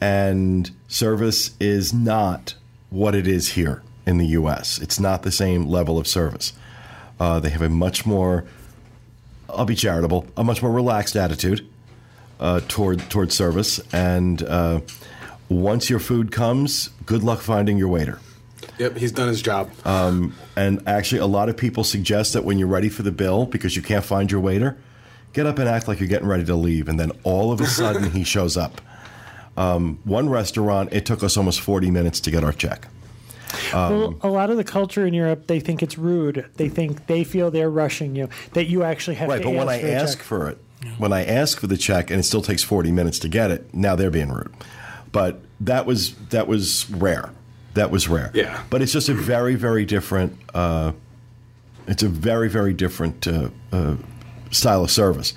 [0.00, 2.54] and service is not
[2.90, 4.78] what it is here in the U.S.
[4.78, 6.52] It's not the same level of service.
[7.18, 8.44] Uh, they have a much more,
[9.48, 11.66] I'll be charitable, a much more relaxed attitude
[12.40, 14.80] uh, toward toward service, and uh,
[15.48, 18.18] once your food comes, good luck finding your waiter.
[18.78, 19.70] Yep, he's done his job.
[19.84, 23.74] And actually, a lot of people suggest that when you're ready for the bill because
[23.76, 24.76] you can't find your waiter,
[25.32, 27.66] get up and act like you're getting ready to leave, and then all of a
[27.78, 28.80] sudden he shows up.
[29.56, 32.88] Um, one restaurant, it took us almost 40 minutes to get our check.
[33.72, 36.44] well, a lot of the culture in Europe, they think it's rude.
[36.56, 38.28] They think they feel they're rushing you.
[38.52, 40.26] That you actually have Right, to Right, but when I ask for a ask check.
[40.26, 40.58] for it,
[40.98, 43.72] when I ask for the check and it still takes 40 minutes to get it,
[43.74, 44.52] now they're being rude.
[45.12, 47.30] But that was that was rare.
[47.74, 48.30] That was rare.
[48.34, 48.62] Yeah.
[48.70, 50.38] But it's just a very very different.
[50.54, 50.92] Uh,
[51.86, 53.96] it's a very very different uh, uh,
[54.50, 55.32] style of service,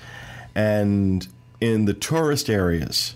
[0.56, 1.28] and
[1.62, 3.16] in the tourist areas,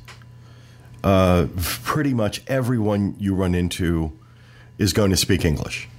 [1.03, 4.11] uh, pretty much everyone you run into
[4.77, 5.89] is going to speak English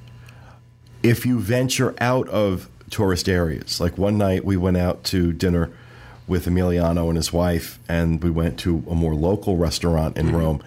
[1.05, 5.70] if you venture out of tourist areas, like one night we went out to dinner
[6.26, 10.62] with Emiliano and his wife, and we went to a more local restaurant in Rome.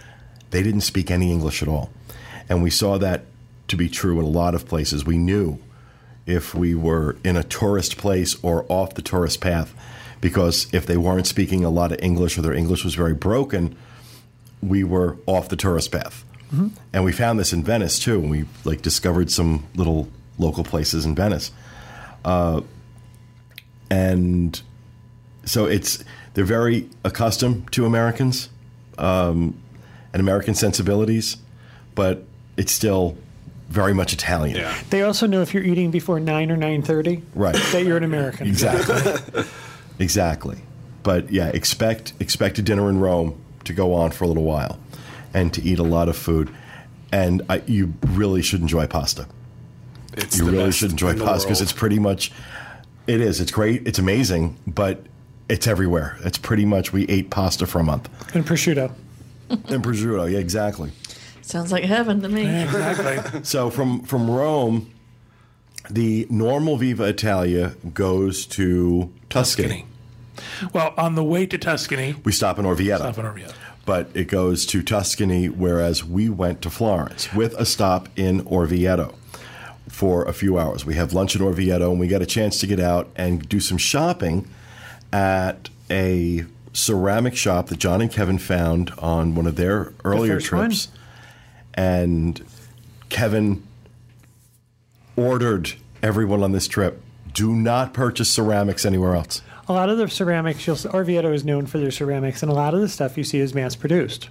[0.51, 1.89] They didn't speak any English at all.
[2.47, 3.25] And we saw that
[3.67, 5.05] to be true in a lot of places.
[5.05, 5.59] We knew
[6.25, 9.73] if we were in a tourist place or off the tourist path
[10.21, 13.75] because if they weren't speaking a lot of English or their English was very broken,
[14.61, 16.23] we were off the tourist path.
[16.93, 18.19] And we found this in Venice too.
[18.19, 21.51] And we like discovered some little local places in Venice,
[22.23, 22.61] uh,
[23.89, 24.61] and
[25.47, 28.49] so it's they're very accustomed to Americans
[28.97, 29.57] um,
[30.13, 31.37] and American sensibilities,
[31.95, 32.23] but
[32.57, 33.17] it's still
[33.69, 34.57] very much Italian.
[34.57, 34.77] Yeah.
[34.89, 37.55] They also know if you're eating before nine or nine thirty, Right.
[37.71, 38.47] that you're an American.
[38.47, 39.43] Exactly.
[39.99, 40.59] exactly.
[41.03, 44.79] But yeah, expect expect a dinner in Rome to go on for a little while,
[45.33, 46.49] and to eat a lot of food,
[47.11, 49.27] and I, you really should enjoy pasta.
[50.13, 52.31] It's You the really best should enjoy pasta because it's pretty much.
[53.07, 53.39] It is.
[53.39, 53.87] It's great.
[53.87, 55.01] It's amazing, but
[55.49, 56.17] it's everywhere.
[56.23, 58.09] It's pretty much we ate pasta for a month.
[58.35, 58.91] And prosciutto.
[59.49, 60.91] And prosciutto, yeah, exactly.
[61.41, 62.63] Sounds like heaven to me.
[62.63, 63.41] Exactly.
[63.43, 64.91] So from from Rome,
[65.89, 69.85] the normal Viva Italia goes to Tuscany.
[70.35, 70.71] Tuscany.
[70.73, 72.97] Well, on the way to Tuscany, We stop in Orvieto.
[72.97, 73.53] Stop in Orvieto.
[73.85, 79.15] But it goes to Tuscany, whereas we went to Florence with a stop in Orvieto
[79.87, 80.85] for a few hours.
[80.85, 83.61] We have lunch in Orvieto, and we got a chance to get out and do
[83.61, 84.45] some shopping
[85.11, 90.41] at a ceramic shop that John and Kevin found on one of their earlier one.
[90.41, 90.89] trips.
[91.73, 92.43] And
[93.09, 93.63] Kevin
[95.15, 97.01] ordered everyone on this trip
[97.37, 99.43] do not purchase ceramics anywhere else.
[99.67, 102.73] A lot of the ceramics, you'll, Orvieto is known for their ceramics, and a lot
[102.73, 104.29] of the stuff you see is mass produced.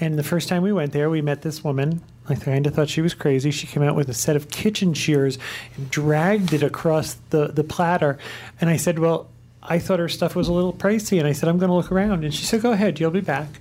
[0.00, 2.02] And the first time we went there, we met this woman.
[2.26, 3.50] I kind of thought she was crazy.
[3.50, 5.38] She came out with a set of kitchen shears
[5.76, 8.16] and dragged it across the, the platter.
[8.62, 9.28] And I said, Well,
[9.68, 11.18] I thought her stuff was a little pricey.
[11.18, 12.24] And I said, I'm going to look around.
[12.24, 13.60] And she said, Go ahead, you'll be back.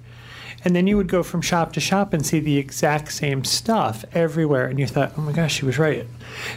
[0.63, 4.03] And then you would go from shop to shop and see the exact same stuff
[4.13, 4.67] everywhere.
[4.67, 6.05] And you thought, oh my gosh, she was right.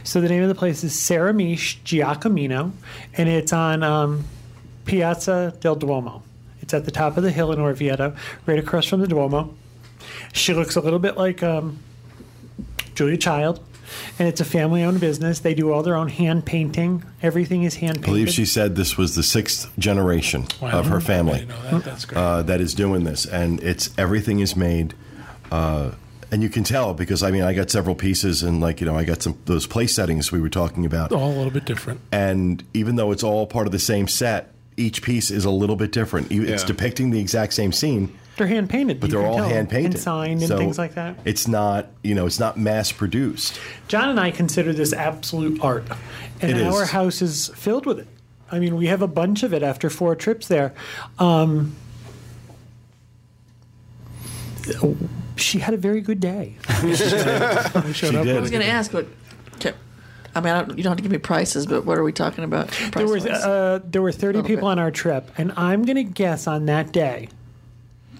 [0.04, 2.72] So the name of the place is Ceramiche Giacomino,
[3.14, 4.24] and it's on um,
[4.84, 6.22] Piazza del Duomo.
[6.62, 9.54] It's at the top of the hill in Orvieto, right across from the Duomo.
[10.32, 11.78] She looks a little bit like um,
[12.94, 13.60] Julia Child,
[14.18, 15.40] and it's a family owned business.
[15.40, 18.96] They do all their own hand painting, everything is hand I believe she said this
[18.96, 21.84] was the sixth generation of her family that.
[21.84, 24.94] That's uh, that is doing this, and it's everything is made,
[25.50, 25.92] uh,
[26.32, 28.96] and you can tell because I mean I got several pieces, and like you know
[28.96, 32.00] I got some those place settings we were talking about, all a little bit different.
[32.12, 35.76] and even though it's all part of the same set, each piece is a little
[35.76, 36.30] bit different.
[36.30, 36.66] It's Yeah.
[36.66, 39.92] depicting the exact same scene, they're hand painted, but you they're can all hand painted
[39.92, 41.18] and signed and things like that.
[41.24, 43.60] It's not you know it's not mass produced.
[43.86, 45.84] John and I consider this absolute art,
[46.40, 46.74] and It is.
[46.74, 48.08] our house is filled with it.
[48.50, 50.72] I mean, we have a bunch of it after four trips there.
[51.18, 51.76] Um,
[55.36, 56.56] she had a very good day.
[56.82, 58.36] We showed She did.
[58.36, 59.06] I was going to ask what.
[59.56, 59.72] okay,
[60.34, 62.12] I mean, I don't, you don't have to give me prices, but what are we
[62.12, 62.70] talking about?
[62.94, 64.72] There was uh, there were thirty Little people bit.
[64.72, 67.28] on our trip, and I'm going to guess on that day.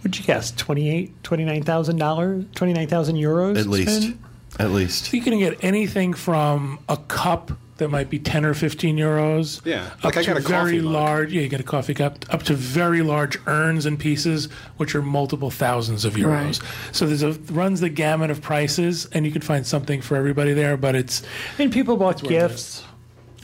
[0.01, 0.51] What'd you guess?
[0.53, 4.21] Twenty eight, twenty nine thousand dollars, twenty nine thousand euros At least, spent?
[4.59, 5.13] at least.
[5.13, 9.65] You can get anything from a cup that might be 10 or 15 euros.
[9.65, 10.93] Yeah, Up like I got to a coffee very mug.
[10.93, 14.95] large, yeah, you get a coffee cup, up to very large urns and pieces, which
[14.95, 16.61] are multiple thousands of euros.
[16.61, 16.61] Right.
[16.93, 20.53] So there's a runs the gamut of prices, and you can find something for everybody
[20.53, 20.77] there.
[20.77, 21.23] But it's
[21.59, 22.85] And people bought what it gifts.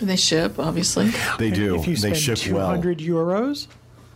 [0.01, 1.11] And they ship, obviously.
[1.39, 1.77] They do.
[1.77, 3.69] If you they ship two well, hundred euros,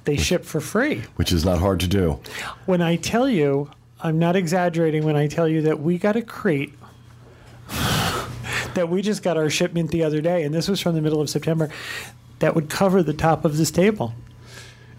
[0.05, 1.03] they ship for free.
[1.16, 2.18] which is not hard to do.
[2.66, 3.70] When I tell you,
[4.03, 6.72] I'm not exaggerating when I tell you that we got a crate
[8.74, 11.20] that we just got our shipment the other day, and this was from the middle
[11.20, 11.70] of September,
[12.38, 14.14] that would cover the top of this table.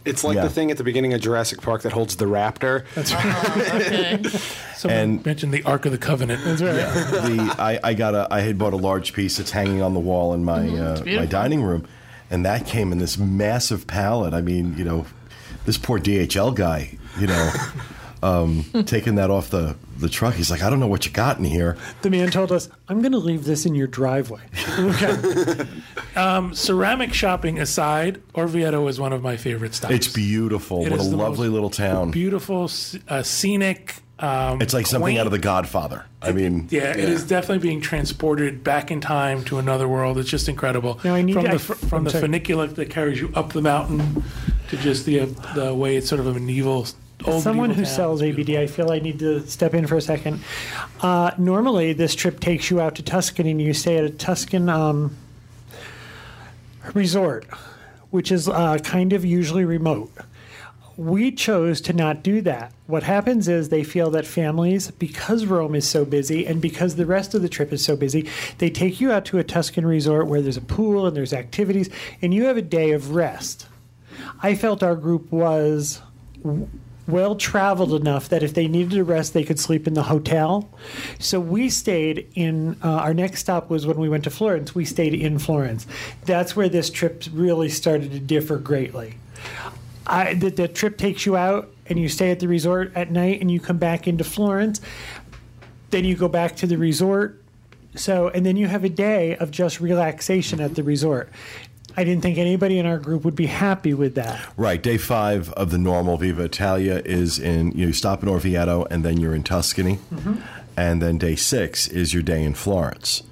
[0.04, 0.44] It's like Yeah.
[0.44, 2.86] the thing at the beginning of Jurassic Park that holds the raptor.
[2.96, 4.26] That's right.
[4.86, 5.02] Okay.
[5.04, 6.44] And- mentioned the Ark of the Covenant.
[6.58, 10.00] the I, I got a I had bought a large piece that's hanging on the
[10.00, 11.86] wall in my uh, my dining room,
[12.32, 14.34] and that came in this massive pallet.
[14.34, 15.06] I mean, you know,
[15.66, 17.52] this poor DHL guy, you know,
[18.24, 20.34] um, taking that off the the truck.
[20.34, 21.78] He's like, I don't know what you got in here.
[22.02, 24.42] The man told us, I'm going to leave this in your driveway.
[26.54, 29.94] Ceramic shopping aside, Orvieto is one of my favorite stops.
[29.94, 30.86] It's beautiful.
[30.86, 32.10] It what a lovely little town.
[32.12, 32.70] beautiful,
[33.08, 33.96] uh, scenic.
[34.22, 35.20] Um, It's like something quaint.
[35.20, 36.06] out of The Godfather.
[36.22, 40.20] I mean, Yeah, it is definitely being transported back in time to another world.
[40.20, 41.00] It's just incredible.
[41.04, 42.22] Now, I need from to- the I- fr- from the sorry.
[42.22, 44.24] funicular that carries you up the mountain
[44.70, 46.86] to just the uh, the way it's sort of a medieval
[47.26, 47.96] old Someone medieval who town.
[47.96, 48.58] sells ABD.
[48.58, 50.40] I feel I need to step in for a second.
[51.02, 54.70] Uh, normally, this trip takes you out to Tuscany and you stay at a Tuscan
[54.70, 55.16] um,
[56.94, 57.46] resort,
[58.12, 60.12] which is uh, kind of usually remote.
[60.98, 62.74] We chose to not do that.
[62.88, 67.06] What happens is they feel that families, because Rome is so busy and because the
[67.06, 70.28] rest of the trip is so busy, they take you out to a Tuscan resort
[70.28, 71.90] where there's a pool and there's activities,
[72.22, 73.68] and you have a day of rest.
[74.44, 76.02] I felt our group was
[77.08, 80.70] well traveled enough that if they needed a rest, they could sleep in the hotel.
[81.20, 82.78] So we stayed in.
[82.84, 84.76] Uh, our next stop was when we went to Florence.
[84.76, 85.88] We stayed in Florence.
[86.26, 89.16] That's where this trip really started to differ greatly.
[90.12, 93.40] I, the, the trip takes you out and you stay at the resort at night
[93.40, 94.82] and you come back into Florence.
[95.90, 97.42] Then you go back to the resort.
[97.96, 101.30] So, and then you have a day of just relaxation at the resort.
[101.96, 104.40] I didn't think anybody in our group would be happy with that.
[104.56, 104.82] Right.
[104.82, 108.88] Day five of the normal Viva Italia is in, you, know, you stop in Orvieto
[108.90, 110.00] and then you're in Tuscany.
[110.14, 110.36] Mm-hmm.
[110.78, 113.24] And then day six is your day in Florence.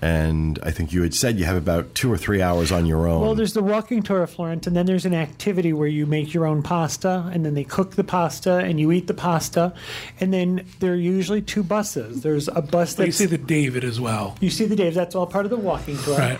[0.00, 3.08] And I think you had said you have about two or three hours on your
[3.08, 3.20] own.
[3.20, 6.32] Well, there's the walking tour of Florence, and then there's an activity where you make
[6.32, 9.74] your own pasta, and then they cook the pasta, and you eat the pasta,
[10.20, 12.22] and then there are usually two buses.
[12.22, 14.36] There's a bus But you see the David as well.
[14.40, 14.94] You see the Dave.
[14.94, 16.16] That's all part of the walking tour.
[16.16, 16.38] Right.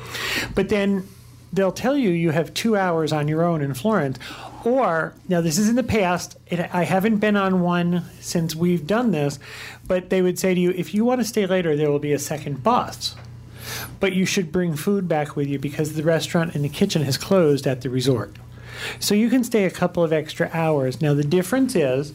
[0.55, 1.09] But then
[1.53, 4.19] they'll tell you you have two hours on your own in Florence.
[4.65, 8.87] Or, now this is in the past, it, I haven't been on one since we've
[8.87, 9.39] done this,
[9.87, 12.13] but they would say to you, if you want to stay later, there will be
[12.13, 13.17] a second bus.
[14.01, 17.17] But you should bring food back with you because the restaurant and the kitchen has
[17.17, 18.37] closed at the resort.
[19.01, 21.01] So you can stay a couple of extra hours.
[21.01, 22.13] Now, the difference is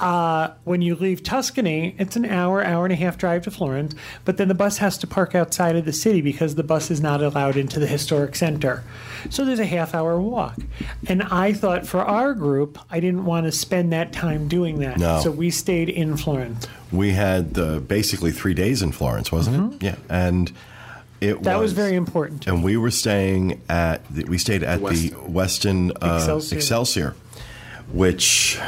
[0.00, 3.94] uh, when you leave Tuscany, it's an hour, hour and a half drive to Florence,
[4.24, 7.00] but then the bus has to park outside of the city because the bus is
[7.00, 8.82] not allowed into the historic center.
[9.30, 10.58] So there's a half hour walk.
[11.08, 14.98] And I thought for our group, I didn't want to spend that time doing that.
[14.98, 15.20] No.
[15.20, 16.66] So we stayed in Florence.
[16.92, 19.82] we had uh, basically three days in Florence, wasn't it?
[19.82, 19.96] Yeah.
[20.08, 20.54] And it
[21.36, 21.42] Mm-hmm.
[21.44, 22.46] That was, was very important.
[22.46, 26.56] and we were staying at the, we stayed at the Westin uh, Excelsior.
[26.58, 27.14] Excelsior.
[27.90, 28.60] which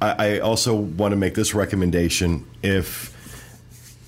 [0.00, 3.16] I, I also want to make this recommendation: if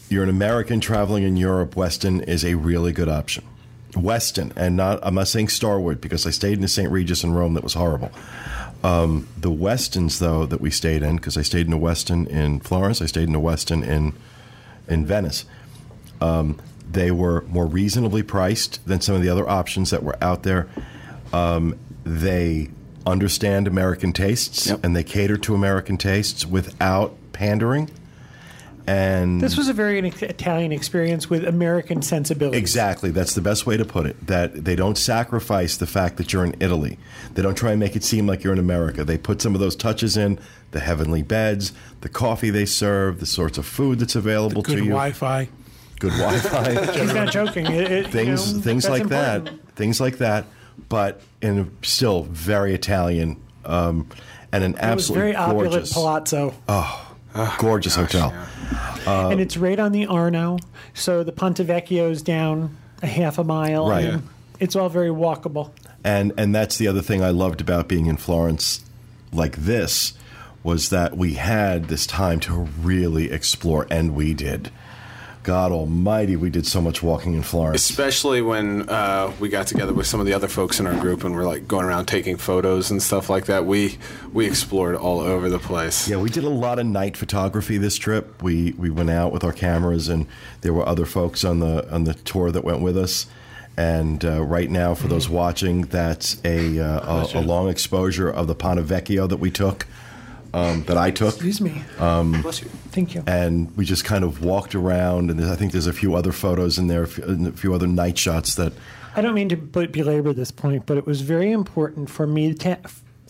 [0.08, 3.44] you're an American traveling in Europe, Westin is a really good option.
[3.92, 6.90] Westin, and not I'm not saying Starwood because I stayed in the St.
[6.90, 8.10] Regis in Rome that was horrible.
[8.82, 12.60] Um, the Westins, though, that we stayed in, because I stayed in a Westin in
[12.60, 14.14] Florence, I stayed in a Westin in
[14.88, 15.44] in Venice.
[16.20, 16.58] Um,
[16.90, 20.68] they were more reasonably priced than some of the other options that were out there.
[21.32, 22.70] Um, they
[23.06, 24.80] understand American tastes Yep.
[24.84, 27.90] and they cater to American tastes without pandering.
[28.84, 32.58] And This was a very Italian experience with American sensibility.
[32.58, 33.12] Exactly.
[33.12, 34.26] That's the best way to put it.
[34.26, 36.98] That they don't sacrifice the fact that you're in Italy.
[37.34, 39.04] They don't try and make it seem like you're in America.
[39.04, 40.36] They put some of those touches in
[40.72, 44.84] the heavenly beds, the coffee they serve, the sorts of food that's available Good to
[44.84, 45.48] you, Wi-Fi.
[46.00, 47.66] good Wi-Fi, He's not joking.
[47.66, 50.44] It- it- you things, know, things that's like that, things like that.
[50.88, 54.08] But in still very Italian, um,
[54.52, 56.54] and an It was absolutely very opulent palazzo.
[56.68, 57.14] Oh,
[57.58, 58.32] gorgeous hotel.
[59.06, 60.58] and it's right on the Arno.
[60.94, 63.88] So the Ponte Vecchio's down a half a mile.
[63.88, 64.04] Right.
[64.04, 64.28] and
[64.60, 65.70] It's all very walkable.
[66.04, 68.84] and and that's the other thing I loved about being in Florence
[69.32, 70.12] like this
[70.62, 74.70] was that we had this time to really explore and we did
[75.42, 77.88] God almighty we did so much walking in Florence.
[77.90, 81.24] Especially when uh, we got together with some of the other folks in our group
[81.24, 83.66] and we're like going around taking photos and stuff like that.
[83.66, 83.98] We
[84.32, 86.08] we explored all over the place.
[86.08, 88.42] yeah we did a lot of night photography this trip.
[88.42, 90.26] We we went out with our cameras and
[90.60, 93.26] there were other folks on the on the tour that went with us.
[93.76, 98.46] And uh, right now for those watching that's a, uh, a a long exposure of
[98.46, 99.86] the Ponte Vecchio that we took
[100.54, 101.82] um, that I took Excuse me.
[101.98, 102.68] Bless you.
[102.90, 103.22] Thank you.
[103.26, 106.78] and we just kind of walked around and I think there's a few other photos
[106.78, 108.72] in there a few- and a few other night shots that
[109.16, 112.78] I don't mean to belabor this point, but it was very important for me to,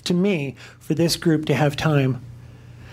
[0.05, 2.21] to me for this group to have time.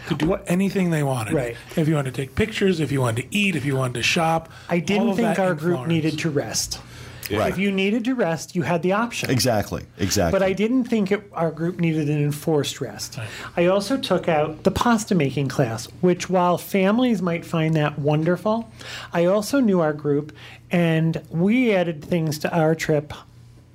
[0.07, 1.33] to do anything they wanted.
[1.35, 1.55] Right.
[1.75, 4.01] If you wanted to take pictures, if you wanted to eat, if you wanted to
[4.03, 4.49] shop.
[4.69, 5.87] I didn't of think that our group Florence.
[5.93, 6.79] needed to rest.
[7.31, 7.51] Right.
[7.51, 9.29] If you needed to rest, you had the option.
[9.29, 13.19] exactly exactly But I didn't think it, our group needed an enforced rest.
[13.55, 18.71] I also took out the pasta making class, which, while families might find that wonderful,
[19.13, 20.31] I also knew our group,
[20.71, 23.13] and we added things to our trip.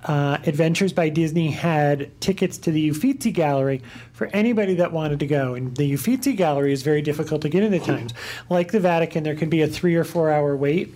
[0.05, 3.81] Uh, Adventures by Disney had tickets to the Uffizi Gallery
[4.13, 5.55] for anybody that wanted to go.
[5.55, 8.13] And the Uffizi Gallery is very difficult to get into times.
[8.51, 10.95] Like the Vatican, there can be a three or four hour wait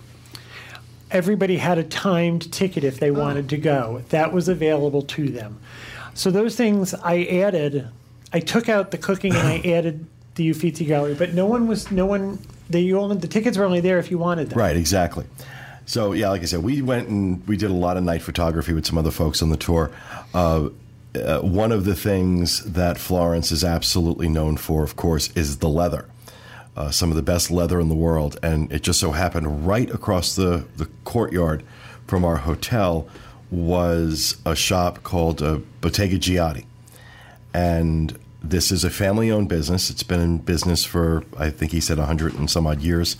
[1.11, 4.03] everybody had a timed ticket if they wanted to go.
[4.09, 5.59] That was available to them.
[6.13, 7.87] So those things I added.
[8.31, 10.05] I took out the cooking and I added
[10.35, 12.39] the Uffizi gallery, but no one was no one.
[12.69, 14.59] They only the tickets were only there if you wanted them.
[14.59, 15.25] right exactly
[15.85, 18.73] so yeah like I said we went and we did a lot of night photography
[18.73, 19.89] with some other folks on the tour
[20.35, 20.69] uh,
[21.15, 25.67] uh, one of the things that Florence is absolutely known for of course is the
[25.69, 26.05] leather
[26.77, 29.89] uh, some of the best leather in the world and it just so happened right
[29.91, 31.63] across the, the courtyard
[32.07, 33.07] from our hotel
[33.51, 36.65] was a shop called uh, Bottega Giotti.
[37.53, 39.89] And this is a family owned business.
[39.89, 43.17] It's been in business for, I think he said, 100 and some odd years.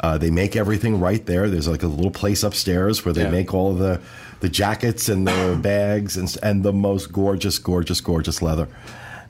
[0.00, 1.50] Uh, they make everything right there.
[1.50, 3.30] There's like a little place upstairs where they Yeah.
[3.30, 4.00] make all the,
[4.40, 8.68] the jackets and the bags and, and the most gorgeous, gorgeous, gorgeous leather.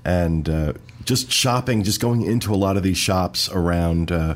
[0.04, 0.72] And uh,
[1.04, 4.34] just shopping, just going into a lot of these shops around uh,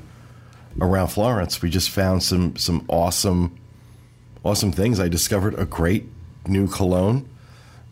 [0.81, 3.57] around Florence, we just found some some awesome
[4.45, 5.01] awesome things.
[5.01, 6.07] I discovered a great
[6.47, 7.29] new cologne,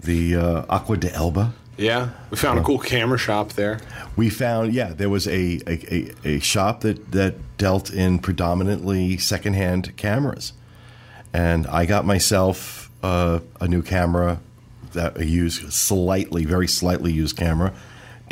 [0.00, 1.52] the uh, Acqua dell'Elba.
[1.78, 3.80] Yeah, we found a cool camera shop there.
[4.14, 9.16] We found, yeah, there was a, a, a, a shop that, that dealt in predominantly
[9.16, 10.52] secondhand cameras.
[11.32, 14.40] And I got myself uh, a new camera
[14.92, 17.72] that a used, slightly, very slightly used camera.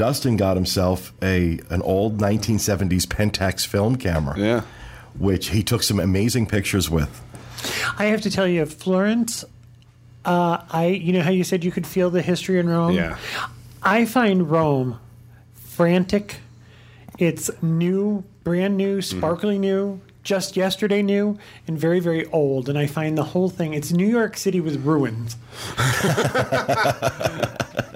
[0.01, 4.63] Dustin got himself a an old 1970s Pentax film camera, Yeah.
[5.19, 7.21] which he took some amazing pictures with.
[7.99, 9.45] I have to tell you, Florence.
[10.25, 12.95] Uh, I, you know how you said you could feel the history in Rome.
[12.95, 13.19] Yeah.
[13.83, 14.99] I find Rome
[15.55, 16.37] frantic.
[17.19, 22.69] It's new, brand new, sparkly new, just yesterday new, and very, very old.
[22.69, 23.75] And I find the whole thing.
[23.75, 25.37] It's New York City with ruins.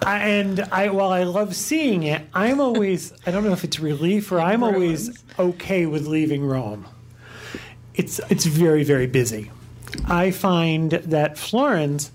[0.07, 3.13] I, and I, while I love seeing it, I'm always.
[3.27, 6.87] I don't know if it's relief or I'm always okay with leaving Rome
[7.95, 9.51] it's it's very very busy.
[10.07, 12.11] I find that Florence,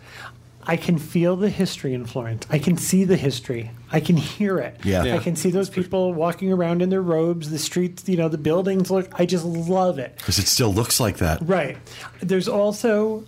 [0.69, 2.45] I can feel the history in Florence.
[2.47, 3.71] I can see the history.
[3.91, 4.79] I can hear it.
[4.83, 5.15] Yeah.
[5.15, 7.49] I can see those people walking around in their robes.
[7.49, 9.09] The streets, you know, the buildings look.
[9.19, 10.15] I just love it.
[10.17, 11.39] Because it still looks like that.
[11.41, 11.75] Right.
[12.21, 13.23] There's also,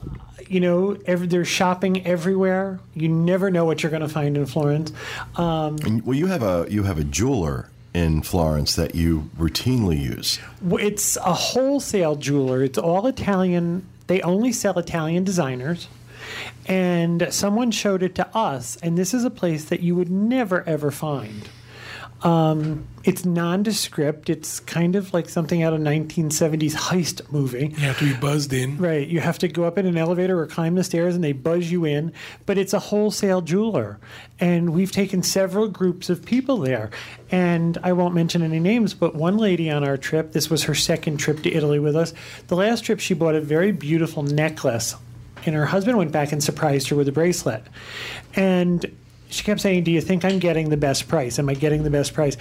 [0.48, 2.80] you know, every, there's shopping everywhere.
[2.94, 4.94] You never know what you're going to find in Florence.
[5.36, 10.00] Um, And, well, you have a you have a jeweler in Florence that you routinely
[10.00, 10.38] use.
[10.80, 12.62] It's a wholesale jeweler.
[12.62, 13.88] It's all Italian.
[14.06, 15.88] They only sell Italian designers.
[16.72, 20.63] And someone showed it to us, and this is a place that you would never
[20.65, 21.49] ever find.
[22.24, 24.30] Um, it's nondescript.
[24.30, 27.74] It's kind of like something out of 1970s heist movie.
[27.76, 28.78] You have to be buzzed in.
[28.78, 29.05] Right.
[29.05, 31.72] You have to go up in an elevator or climb the stairs and they buzz
[31.72, 32.13] you in.
[32.45, 33.99] But it's a wholesale jeweler.
[34.39, 36.91] And we've taken several groups of people there.
[37.32, 40.76] And I won't mention any names, but one lady on our trip, this was her
[40.76, 42.13] second trip to Italy with us.
[42.47, 44.95] The last trip, she bought a very beautiful necklace.
[45.46, 47.64] And her husband went back and surprised her with a bracelet.
[48.36, 48.86] And
[49.30, 51.39] she kept saying, Do you think I'm getting the best price?
[51.39, 52.38] Am I getting the best price?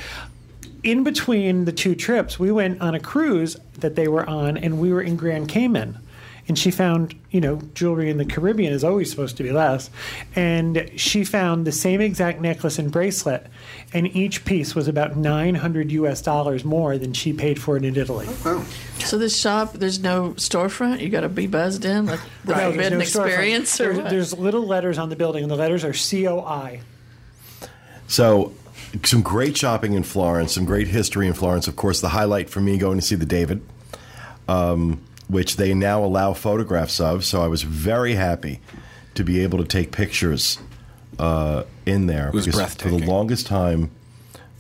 [0.83, 4.81] in between the two trips, we went on a cruise that they were on, and
[4.81, 5.99] we were in Grand Cayman.
[6.51, 9.89] And she found, you know, jewelry in the Caribbean is always supposed to be less.
[10.35, 13.47] And she found the same exact necklace and bracelet,
[13.93, 17.95] and each piece was about 900 US dollars more than she paid for it in
[17.95, 18.27] Italy.
[18.99, 20.99] So this shop, there's no storefront.
[20.99, 23.27] You got to be buzzed in, like the No, there's forbidden no storefront.
[23.27, 26.81] experience, or There's, there's little letters on the building, and the letters are COI.
[28.09, 28.53] So,
[29.05, 31.69] some great shopping in Florence, some great history in Florence.
[31.69, 33.63] Of course, the highlight for me going to see the David,
[34.49, 37.25] um, which they now allow photographs of.
[37.25, 38.61] So I was very happy
[39.15, 40.59] to be able to take pictures
[41.19, 43.91] uh, in there was because for the longest time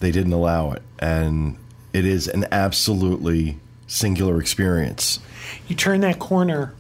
[0.00, 1.56] they didn't allow it, and
[1.92, 5.20] it is an absolutely singular experience.
[5.68, 6.74] You turn that corner,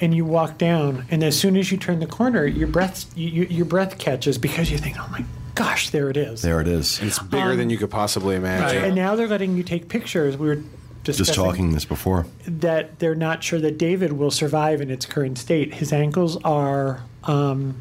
[0.00, 3.28] and you walk down, and as soon as you turn the corner, your breath you,
[3.28, 5.24] you, your breath catches because you think, "Oh my
[5.54, 6.98] gosh, there it is." There it is.
[6.98, 8.84] And it's bigger than you could possibly imagine.
[8.84, 10.36] And now they're letting you take pictures.
[10.36, 10.62] We were
[11.04, 12.26] Just talking this before.
[12.46, 15.74] that they're not sure that David will survive in its current state.
[15.74, 17.80] His ankles are um,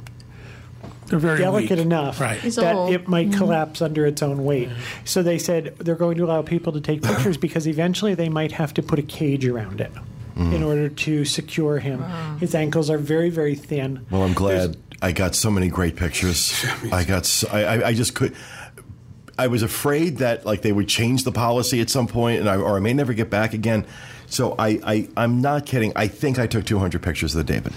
[1.07, 1.85] They're very delicate weak.
[1.85, 2.41] enough Right.
[2.41, 2.93] That old.
[2.93, 4.69] it might collapse under its own weight.
[5.05, 8.53] So they said they're going to allow people to take pictures because eventually they might
[8.53, 9.91] have to put a cage around it
[10.37, 12.01] in order to secure him.
[12.39, 14.07] His ankles are very, very thin.
[14.09, 16.65] Well, I'm glad I got so many great pictures.
[16.91, 18.33] I got, so, I, I, I just could.
[19.41, 22.57] I was afraid that like they would change the policy at some point, and I,
[22.57, 23.85] or I may never get back again.
[24.27, 25.91] So I, I, I'm not kidding.
[25.95, 27.73] I think I took 200 pictures of the David.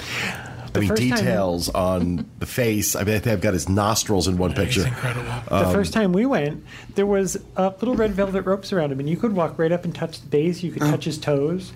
[0.77, 2.95] I mean, first time- details on the face.
[2.97, 4.87] I mean, I think I've got his nostrils in one He's picture.
[4.87, 5.31] incredible.
[5.49, 6.65] The first time we went,
[6.97, 9.85] there was uh, little red velvet ropes around him, and you could walk right up
[9.85, 10.63] and touch the base.
[10.63, 11.73] You could touch his toes.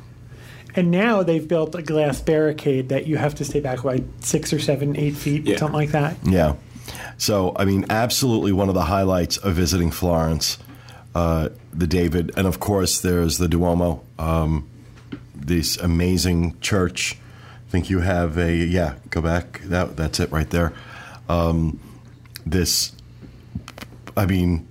[0.75, 4.53] And now they've built a glass barricade that you have to stay back like six
[4.53, 5.57] or seven, eight feet, Yeah.
[5.57, 6.17] something like that.
[6.25, 6.55] Yeah.
[7.17, 10.59] So, I mean, absolutely one of the highlights of visiting Florence,
[11.15, 14.69] uh, the David, and of course, there's the Duomo, um,
[15.35, 17.17] this amazing church.
[17.69, 18.95] I think you have a yeah.
[19.11, 19.61] Go back.
[19.65, 20.73] That that's it right there.
[21.29, 21.79] Um,
[22.47, 22.93] this,
[24.17, 24.67] I mean,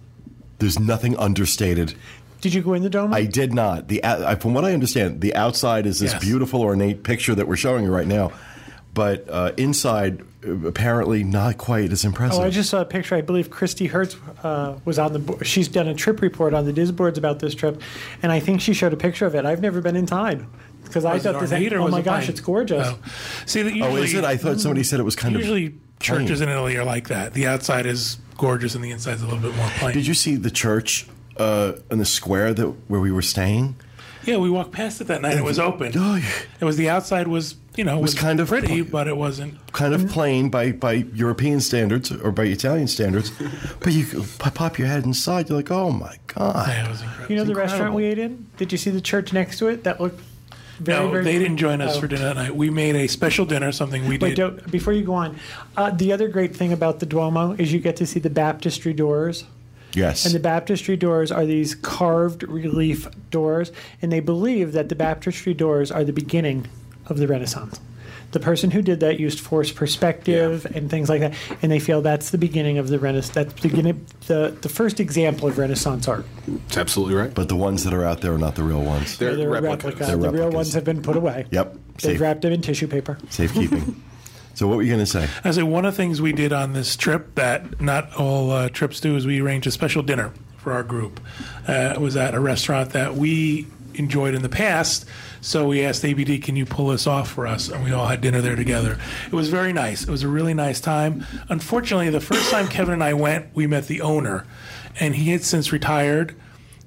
[0.60, 1.94] there's nothing understated.
[2.42, 3.14] Did you go in the dome?
[3.14, 3.88] I did not.
[3.88, 6.22] The I, from what I understand, the outside is this Yes.
[6.24, 8.32] beautiful ornate picture that we're showing you right now.
[8.94, 12.40] but uh, inside uh, apparently not quite as impressive.
[12.40, 13.16] Oh, I just saw a picture.
[13.16, 15.20] I believe Christy Hertz uh, was on the.
[15.20, 17.82] bo- She's done a trip report on the DIS boards about this trip,
[18.24, 19.46] and I think she showed a picture of it.
[19.46, 20.46] I've never been inside
[20.84, 21.52] because I thought this.
[21.52, 22.30] ornate or Oh my gosh, plain?
[22.32, 22.88] it's gorgeous.
[22.88, 22.98] Oh.
[23.46, 24.24] See, that oh, is it?
[24.24, 25.74] I thought somebody said it was kind usually of.
[26.00, 26.50] churches plain.
[26.50, 27.34] in Italy are like that.
[27.34, 29.94] The outside is gorgeous and the inside's a little bit more plain.
[29.94, 33.76] Did you see the church uh, in the square that where we were staying?
[34.26, 35.38] Yeah, we walked past it that night.
[35.38, 35.94] It was open.
[35.96, 36.30] Oh, yeah.
[36.60, 39.56] It was the outside was you know was, kind of pretty, pl- but it wasn't.
[39.74, 43.32] kind of plain by, by European standards or by Italian standards,
[43.80, 45.48] but you could pop your head inside.
[45.50, 46.68] You're like, oh my god!
[46.68, 47.32] Yeah, it was incredible.
[47.32, 48.48] You know the It's restaurant we ate in?
[48.58, 49.84] Did you see the church next to it?
[49.84, 50.20] That looked
[50.80, 52.02] very, no, very they didn't join us Oh.
[52.02, 52.56] for dinner that night.
[52.56, 54.36] We made a special dinner, something we Wait, did.
[54.36, 55.36] don't, before you go on,
[55.76, 58.94] uh, the other great thing about the Duomo is you get to see the baptistry
[58.94, 59.44] doors.
[59.94, 63.72] Yes, And the baptistry doors are these carved relief doors,
[64.02, 66.68] and they believe that the baptistry doors are the beginning
[67.08, 67.80] of the Renaissance.
[68.32, 72.02] The person who did that used forced perspective and things like that, and they feel
[72.02, 73.34] that's the beginning of the Renaissance.
[73.34, 76.26] That's the beginning, the the first example of Renaissance art.
[76.68, 77.34] It's absolutely right.
[77.34, 79.18] but the ones that are out there are not the real ones.
[79.18, 79.86] They're They're replicas.
[79.86, 80.06] replica.
[80.06, 81.46] They're the real ones have been put away.
[81.52, 83.18] Yep, They've safe, wrapped them in tissue paper.
[83.30, 84.04] safekeeping.
[84.56, 85.30] so, what were you going to say?
[85.46, 88.68] I say one of the things we did on this trip that not all uh,
[88.68, 91.22] trips do is we arranged a special dinner for our group.
[91.66, 95.06] Uh, it was at a restaurant that we enjoyed in the past.
[95.42, 98.22] So we asked ABD, "Can you pull this off for us?" And we all had
[98.22, 98.98] dinner there together.
[99.28, 100.04] It was very nice.
[100.04, 101.26] It was a really nice time.
[101.50, 104.46] Unfortunately, the first time Kevin and I went, we met the owner,
[105.00, 106.36] and he had since retired.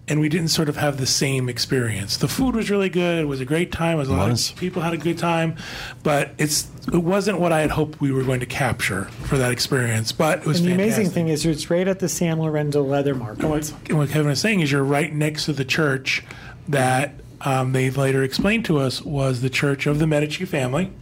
[0.08, 2.16] And we didn't sort of have the same experience.
[2.16, 3.20] The food was really good.
[3.20, 3.94] It was a great time.
[3.94, 4.50] It was a lot Was.
[4.50, 5.54] of people had a good time,
[6.02, 9.52] but it's it wasn't what I had hoped we were going to capture for that
[9.52, 10.10] experience.
[10.10, 10.96] But it was And the fantastic.
[10.96, 13.42] amazing thing is, it's right at the San Lorenzo leather market.
[13.42, 16.24] And what, and what Kevin is saying is you're right next to the church
[16.66, 20.92] that um, they later explained to us was the church of the Medici family.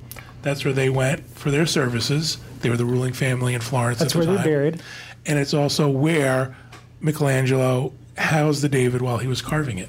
[0.43, 2.39] That's where they went for their services.
[2.61, 3.99] They were the ruling family in Florence.
[3.99, 4.45] That's at the where they're time.
[4.45, 4.83] buried.
[5.27, 6.57] And it's also where
[7.01, 9.89] Michelangelo housed the David while he was carving it.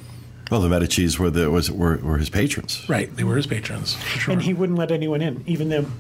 [0.49, 2.83] Well, the Medici's were the was were, were his patrons.
[2.89, 3.93] Right, they were his patrons.
[3.93, 4.31] For sure.
[4.33, 5.93] And he wouldn't let anyone in, even them.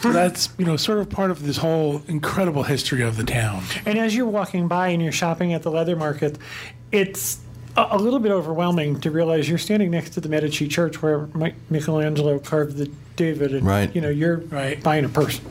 [0.00, 3.62] so that's you know sort of part of this whole incredible history of the town.
[3.84, 6.38] And as you're walking by and you're shopping at the leather market,
[6.90, 7.40] it's
[7.76, 11.26] a, a little bit overwhelming to realize you're standing next to the Medici Church where
[11.34, 13.94] Mi- Michelangelo carved the David, and Right.
[13.94, 14.82] you know you're Right.
[14.82, 15.44] buying a person.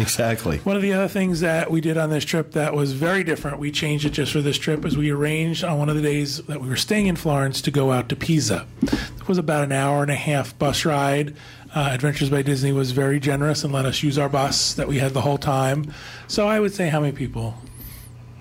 [0.00, 0.58] Exactly.
[0.58, 3.58] One of the other things that we did on this trip that was very different,
[3.58, 6.38] we changed it just for this trip, is we arranged on one of the days
[6.42, 8.64] that we were staying in Florence to go out to Pisa.
[8.82, 11.34] It was about an hour and a half bus ride.
[11.74, 14.98] Uh, Adventures by Disney was very generous and let us use our bus that we
[15.00, 15.92] had the whole time.
[16.28, 17.54] So I would say how many people?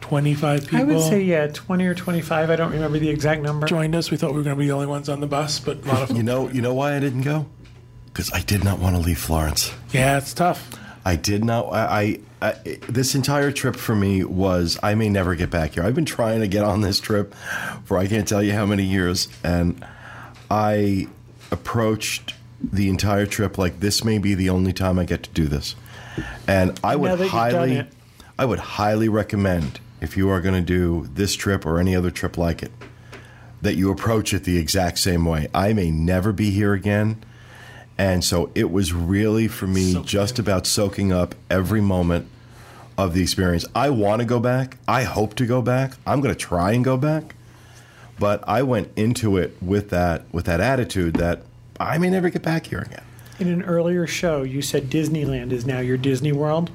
[0.07, 2.49] 25 people I would say yeah, 20 or 25.
[2.49, 3.67] I don't remember the exact number.
[3.67, 4.09] joined us.
[4.09, 5.87] We thought we were going to be the only ones on the bus, but a
[5.87, 7.45] lot of You know, you know why I didn't go?
[8.05, 9.73] Because I did not want to leave Florence.
[9.91, 10.71] Yeah, it's tough.
[11.03, 11.67] I did not.
[11.73, 15.83] I, I, I this entire trip for me was I may never get back here.
[15.83, 17.35] I've been trying to get on this trip
[17.85, 19.85] for I can't tell you how many years, and
[20.49, 21.07] I
[21.51, 25.47] approached the entire trip like this may be the only time I get to do
[25.47, 25.75] this,
[26.47, 27.87] and I Now would that you've done highly.
[28.39, 32.11] I would highly recommend if you are going to do this trip or any other
[32.11, 32.71] trip like it,
[33.61, 35.47] that you approach it the exact same way.
[35.53, 37.23] I may never be here again.
[37.97, 42.27] And so it was really for me Soak just about soaking up every moment
[42.97, 43.65] of the experience.
[43.73, 44.77] I want to go back.
[44.87, 45.93] I hope to go back.
[46.05, 47.35] I'm going to try and go back.
[48.19, 51.43] But I went into it with that with that attitude that
[51.79, 53.03] I may never get back here again.
[53.39, 56.71] In an earlier show, you said Disneyland is now your Disney World.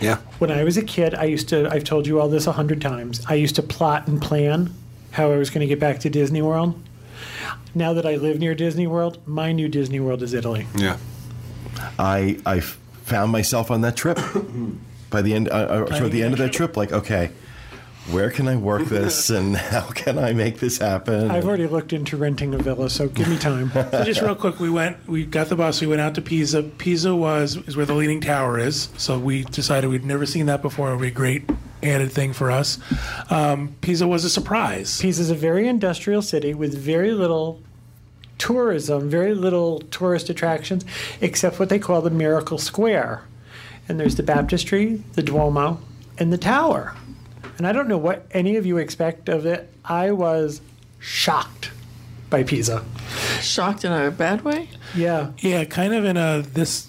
[0.00, 0.16] Yeah.
[0.38, 2.80] When I was a kid, I used to, I've told you all this a hundred
[2.80, 4.72] times, I used to plot and plan
[5.12, 6.80] how I was going to get back to Disney World.
[7.74, 10.66] Now that I live near Disney World, my new Disney World is Italy.
[10.74, 10.96] Yeah.
[11.98, 14.18] I, I found myself on that trip.
[15.10, 17.32] By the end, uh, uh, toward the end of that trip, like okay,
[18.08, 21.30] where can I work this, and how can I make this happen?
[21.30, 23.70] I've already looked into renting a villa, so give me time.
[23.90, 26.62] So just real quick, we went, we got the bus, we went out to Pisa.
[26.62, 28.88] Pisa was is where the Leaning Tower is.
[28.96, 30.90] So we decided we'd never seen that before.
[30.90, 31.48] It would be a great
[31.82, 32.78] added thing for us.
[33.30, 35.00] Um, Pisa was a surprise.
[35.00, 37.62] Pisa is a very industrial city with very little
[38.38, 40.84] tourism, very little tourist attractions,
[41.20, 43.22] except what they call the Miracle Square.
[43.88, 45.80] And there's the baptistry, the Duomo,
[46.18, 46.94] and the tower.
[47.60, 49.70] And I don't know what any of you expect of it.
[49.84, 50.62] I was
[50.98, 51.72] shocked
[52.30, 52.82] by Pisa.
[53.42, 54.70] Shocked in a bad way.
[54.96, 55.32] Yeah.
[55.40, 56.88] Yeah, kind of in a this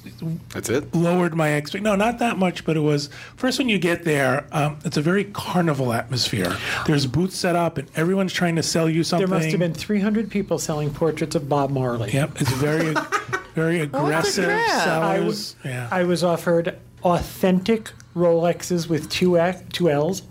[0.53, 0.95] That's it.
[0.95, 1.84] lowered my expect.
[1.84, 4.47] No, not that much, but it was first when you get there.
[4.53, 6.55] Um, it's a very carnival atmosphere.
[6.88, 9.28] There's booths set up, and everyone's trying to sell you something.
[9.30, 12.11] There must have been 300 people selling portraits of Bob Marley.
[12.13, 12.95] Yep, it's very
[13.55, 14.84] very aggressive crap?
[14.86, 15.57] sellers.
[15.65, 15.89] yeah.
[15.91, 20.22] I was offered authentic Rolexes with two X, two L's.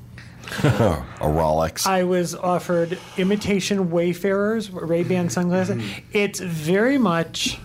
[0.62, 1.86] A Rolex.
[1.86, 5.76] I was offered imitation Wayfarers, Ray Ban sunglasses.
[5.76, 6.00] Mm-hmm.
[6.12, 7.58] It's very much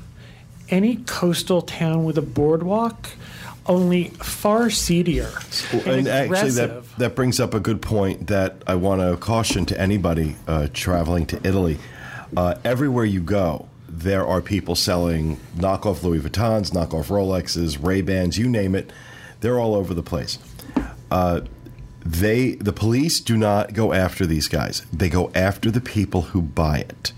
[0.70, 3.10] any coastal town with a boardwalk,
[3.68, 5.32] only far seedier
[5.72, 6.94] and, and actually, that, aggressive.
[6.98, 11.26] that brings up a good point that I want to caution to anybody uh, traveling
[11.28, 11.80] to Italy.
[12.38, 18.38] Uh, everywhere you go, there are people selling knockoff Louis Vuittons, knockoff Rolexes, Ray Bans,
[18.38, 18.92] you name it.
[19.42, 20.38] They're all over the place.
[21.10, 21.42] Uh,
[22.06, 24.86] they, the police, do not go after these guys.
[24.94, 27.12] They go after the people who buy it.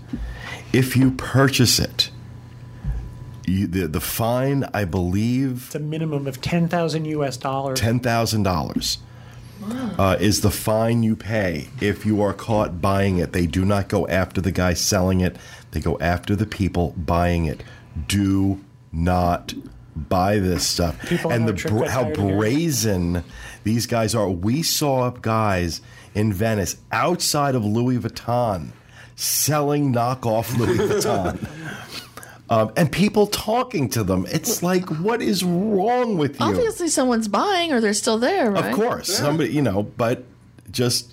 [0.72, 2.10] If you purchase it,
[3.46, 7.36] you, the the fine, I believe, it's a minimum of ten thousand U.S.
[7.36, 7.78] dollars.
[7.78, 8.98] ten thousand dollars
[9.98, 13.32] uh, is the fine you pay if you are caught buying it.
[13.32, 15.36] They do not go after the guy selling it;
[15.72, 17.62] they go after the people buying it.
[18.06, 19.54] Do not
[19.96, 21.06] buy this stuff.
[21.08, 22.38] People and the bra- how tired of hearing it.
[22.38, 23.24] brazen
[23.64, 24.28] these guys are.
[24.28, 25.80] We saw guys
[26.14, 28.70] in Venice outside of Louis Vuitton
[29.16, 31.48] selling knockoff Louis Vuitton.
[32.50, 34.26] Um, and people talking to them.
[34.30, 36.46] It's like, what is wrong with you?
[36.46, 38.66] Obviously, someone's buying, or they're still there, right?
[38.66, 40.24] Of course, somebody you know, but
[40.70, 41.12] just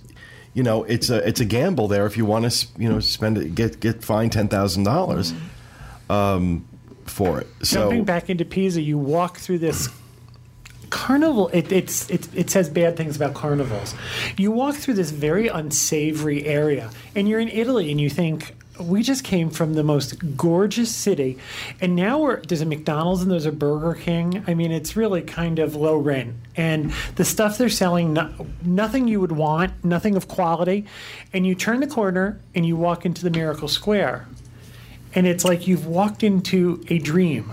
[0.54, 2.06] you know, it's a it's a gamble there.
[2.06, 5.34] If you want to, you know, spend it, get get fined ten thousand dollars
[6.10, 6.66] um,
[7.04, 7.48] for it.
[7.64, 9.90] So Jumping back into Pisa, you walk through this
[10.96, 11.50] carnival.
[11.50, 13.94] It, it's it, it says bad things about carnivals.
[14.38, 18.56] You walk through this very unsavory area, and you're in Italy, and you think.
[18.78, 21.38] We just came from the most gorgeous city,
[21.80, 24.44] and now we're there's a McDonald's and there's a Burger King.
[24.48, 28.34] I mean, it's really kind of low rent, and the stuff they're selling, no,
[28.66, 30.86] nothing you would want, nothing of quality.
[31.32, 34.28] And you turn the corner and you walk into the Miracle Square,
[35.14, 37.52] and it's like you've walked into a dream.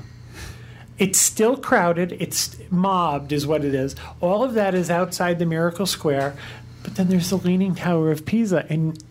[0.99, 2.13] It's still crowded.
[2.21, 3.97] It's mobbed, is what it is.
[4.21, 6.37] All of that is outside the Miracle Square,
[6.83, 9.03] but then there's the Leaning Tower of Pisa, and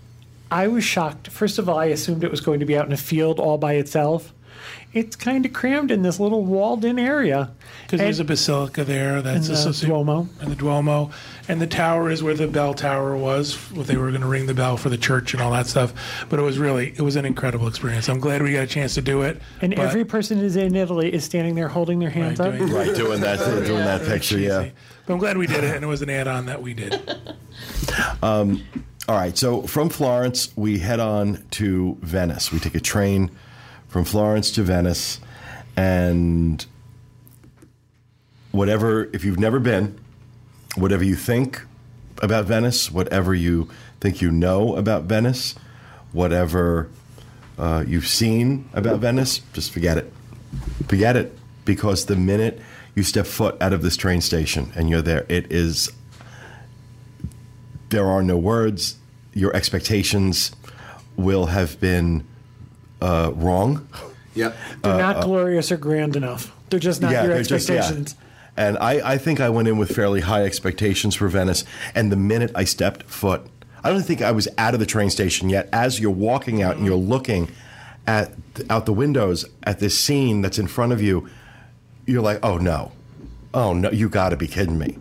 [0.51, 1.29] I was shocked.
[1.29, 3.57] First of all, I assumed it was going to be out in a field all
[3.57, 4.33] by itself.
[4.93, 7.51] It's kind of crammed in this little walled-in area.
[7.83, 10.27] Because there's a basilica there that's And the associated Duomo.
[10.41, 11.11] and the Duomo,
[11.47, 13.55] and the tower is where the bell tower was.
[13.71, 15.93] Where they were going to ring the bell for the church and all that stuff.
[16.29, 18.09] But it was really it was an incredible experience.
[18.09, 19.41] I'm glad we got a chance to do it.
[19.61, 22.57] and but- every person who's in Italy is standing there holding their hands Right, up.
[22.57, 24.69] doing- right, doing that, doing that picture, yeah.
[25.05, 26.99] But I'm glad we did it, and it was an add-on that we did.
[28.23, 28.63] Um,
[29.09, 32.51] All right, so from Florence, we head on to Venice.
[32.51, 33.31] We take a train
[33.91, 35.19] from Florence to Venice,
[35.75, 36.65] and
[38.51, 39.99] whatever, if you've never been,
[40.75, 41.61] whatever you think
[42.21, 43.69] about Venice, whatever you
[43.99, 45.55] think you know about Venice,
[46.13, 46.89] whatever
[47.59, 50.11] uh, you've seen about Venice, just forget it.
[50.87, 52.61] Forget it, because the minute
[52.95, 55.91] you step foot out of this train station and you're there, it is
[57.89, 58.95] there are no words.
[59.33, 60.53] Your expectations
[61.17, 62.25] will have been
[63.01, 63.87] uh, wrong.
[64.35, 64.55] Yep.
[64.83, 66.51] They're not glorious or grand enough.
[66.69, 68.03] They're just not your Uh, they're just- yeah.
[68.57, 71.63] And I, I think I went in with fairly high expectations for Venice.
[71.95, 73.41] And the minute I stepped foot,
[73.83, 75.69] I don't think I was out of the train station yet.
[75.73, 77.49] As you're walking out and you're looking
[78.05, 78.33] at
[78.69, 81.29] out the windows at this scene that's in front of you,
[82.05, 82.91] you're like, oh no,
[83.53, 84.97] oh no, you got to be kidding me.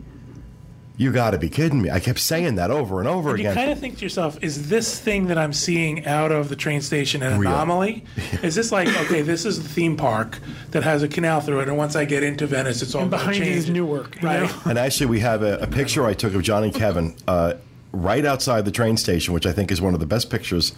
[1.00, 1.88] You got to be kidding me.
[1.90, 3.52] I kept saying that over and over You again.
[3.52, 6.56] You kind of think to yourself, is this thing that I'm seeing out of the
[6.56, 7.50] train station an Real.
[7.50, 8.04] anomaly?
[8.42, 10.38] is this like, okay, this is the theme park
[10.72, 13.10] that has a canal through it, and once I get into Venice, it's all And
[13.10, 13.56] behind it change.
[13.56, 14.42] is Newark, you right?
[14.42, 14.54] know?
[14.66, 17.54] And actually, we have a, a picture I took of John and Kevin uh,
[17.92, 20.74] right outside the train station, which I think is one of the best pictures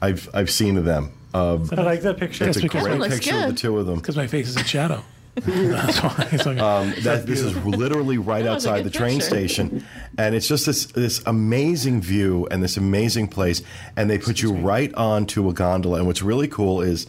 [0.00, 1.10] I've I've seen of them.
[1.34, 2.46] Um, I like that picture.
[2.48, 3.96] it's a great That looks picture of the two of them.
[3.96, 5.02] Because my face is in shadow.
[5.36, 6.28] That's why.
[6.32, 9.28] It's like, Um, that, this is literally right That was a outside the train picture.
[9.28, 9.84] station,
[10.16, 13.62] and it's just this this amazing view and this amazing place.
[13.96, 15.98] And they put you right onto a gondola.
[15.98, 17.06] And what's really cool is,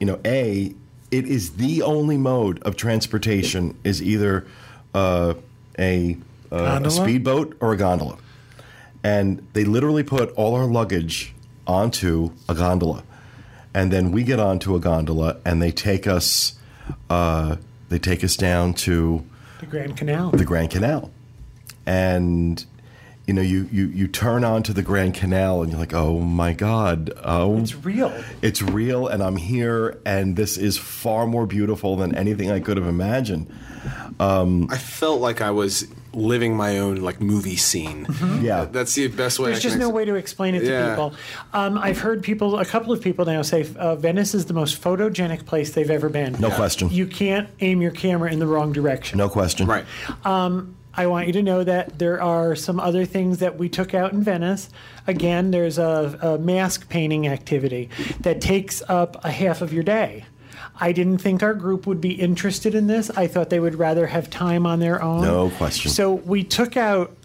[0.00, 0.74] you know, a
[1.10, 4.44] it is the only mode of transportation is either
[4.92, 5.34] uh,
[5.78, 6.18] a,
[6.50, 8.18] uh, a speedboat or a gondola,
[9.04, 11.32] and they literally put all our luggage
[11.66, 13.04] onto a gondola,
[13.72, 16.54] and then we get onto a gondola, and they take us.
[17.08, 17.56] Uh,
[17.88, 19.24] they take us down to
[19.60, 20.30] The Grand Canal.
[20.30, 21.10] the Grand Canal.
[21.86, 22.64] And
[23.26, 26.54] you know, you, you, you turn onto the Grand Canal and you're like, oh my
[26.54, 28.10] God, oh, It's real.
[28.40, 32.78] it's real and I'm here and this is far more beautiful than anything I could
[32.78, 33.52] have imagined.
[34.18, 38.06] Um, I felt like I was living my own like movie scene.
[38.40, 38.64] Yeah.
[38.64, 39.46] That's the best way.
[39.50, 40.88] There's I just can no ex- way to explain it to Yeah.
[40.90, 41.14] people.
[41.52, 44.80] Um, I've heard people, a couple of people now say uh, Venice is the most
[44.82, 46.32] photogenic place they've ever been.
[46.40, 46.88] No question.
[46.90, 49.18] You can't aim your camera in the wrong direction.
[49.18, 49.66] No question.
[49.66, 49.84] Right.
[50.94, 54.12] I want you to know that there are some other things that we took out
[54.12, 54.68] in Venice.
[55.06, 57.88] Again, there's a, a mask painting activity
[58.22, 60.24] that takes up a half of your day.
[60.80, 63.10] I didn't think our group would be interested in this.
[63.10, 65.22] I thought they would rather have time on their own.
[65.22, 65.90] No question.
[65.90, 67.16] So we took out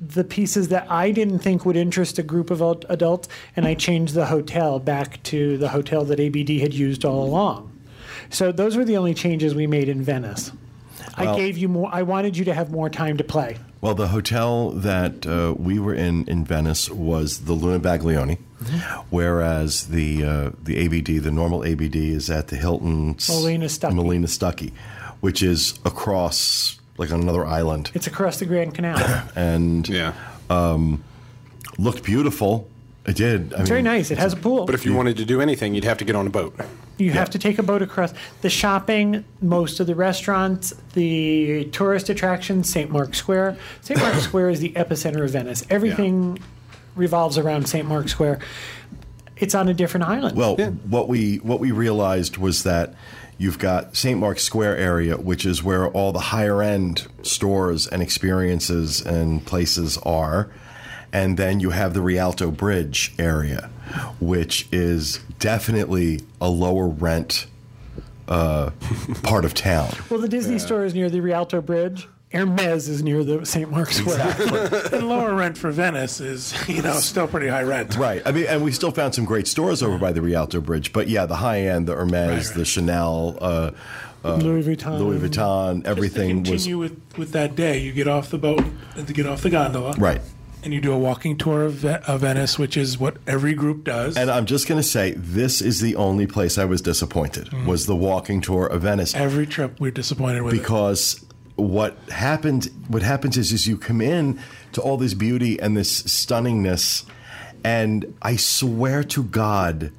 [0.00, 4.14] the pieces that I didn't think would interest a group of adults, and I changed
[4.14, 7.72] the hotel back to the hotel that ABD had used all along.
[8.30, 10.52] So those were the only changes we made in Venice.
[11.16, 11.88] I gave you more.
[11.92, 13.56] I wanted you to have more time to play.
[13.80, 18.38] Well, the hotel that uh, we were in in Venice was the Luna Baglioni,
[19.10, 23.94] whereas the uh, the ABD, the normal ABD, is at the Hilton S- Molino Stucky.
[23.94, 24.72] Molino Stucky,
[25.20, 28.98] which is across like on another island, It's across the Grand Canal.
[29.36, 30.12] and Yeah.
[31.78, 32.68] looked beautiful.
[33.06, 33.54] It did.
[33.54, 34.10] I It's very nice.
[34.10, 34.66] It has a pool.
[34.66, 36.58] But if you wanted to do anything, you'd have to get on a boat.
[36.98, 42.08] you have to take a boat across the shopping, most of the restaurants, the tourist
[42.08, 42.90] attractions, St.
[42.90, 43.58] Mark's Square.
[43.82, 44.00] St.
[44.00, 45.64] Mark's Square is the epicenter of Venice.
[45.70, 46.38] Everything
[46.96, 47.86] revolves around St.
[47.86, 48.40] Mark's Square.
[49.36, 50.36] It's on a different island.
[50.36, 52.94] Well, what we what we realized was that
[53.38, 54.18] you've got St.
[54.18, 59.98] Mark's Square area, which is where all the higher end stores and experiences and places
[59.98, 60.48] are,
[61.12, 63.70] and then you have the Rialto Bridge area,
[64.20, 67.46] which is definitely a lower rent
[68.28, 68.70] uh,
[69.22, 69.92] part of town.
[70.10, 72.08] Well, the Disney store is near the Rialto Bridge.
[72.36, 73.70] Hermes is near the St.
[73.70, 74.36] Mark's Square.
[74.92, 77.96] And lower rent for Venice is, you know, still pretty high rent.
[77.96, 78.22] Right.
[78.24, 81.08] I mean, and we still found some great stores over by the Rialto Bridge, but
[81.08, 82.54] yeah, the high end, the Hermes, Right, right.
[82.54, 83.70] the Chanel, uh,
[84.24, 84.98] Louis Vuitton.
[84.98, 88.38] Louis Vuitton, Just everything to was continue with, with that day, you get off the
[88.38, 88.64] boat
[88.96, 89.92] and to get off the gondola.
[89.98, 90.20] right.
[90.64, 94.16] And you do a walking tour of, of Venice, which is what every group does.
[94.16, 97.86] And I'm just going to say, this is the only place I was disappointed was
[97.86, 100.54] the walking tour of Venice every trip we're disappointed with.
[100.54, 100.58] it.
[101.56, 104.38] What happened, what happens is, is you come in
[104.72, 107.04] to all this beauty and this stunningness,
[107.64, 109.92] and I swear to God,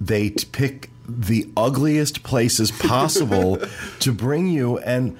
[0.00, 3.58] they t- pick the ugliest places possible
[4.00, 5.16] to bring you and.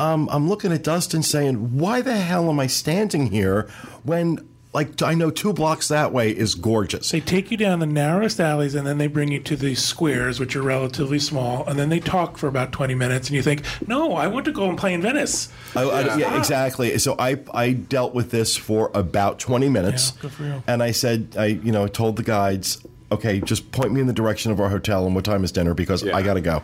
[0.00, 3.68] Um, I'm looking at Dustin saying, "Why the hell am I standing here
[4.04, 7.86] when, like, I know two blocks that way is gorgeous." They take you down the
[7.86, 11.78] narrowest alleys and then they bring you to the squares, which are relatively small, and
[11.78, 14.68] then they talk for about 20 minutes, and you think, no, I want to go
[14.68, 15.48] and play in Venice.
[15.74, 16.98] I, I- yeah, exactly.
[16.98, 20.62] So I I dealt with this for about twenty minutes, Yeah, good for you.
[20.66, 24.12] and I said I you know told the guides, okay, just point me in the
[24.12, 26.16] direction of our hotel and what time is dinner because Yeah.
[26.16, 26.62] I got to go.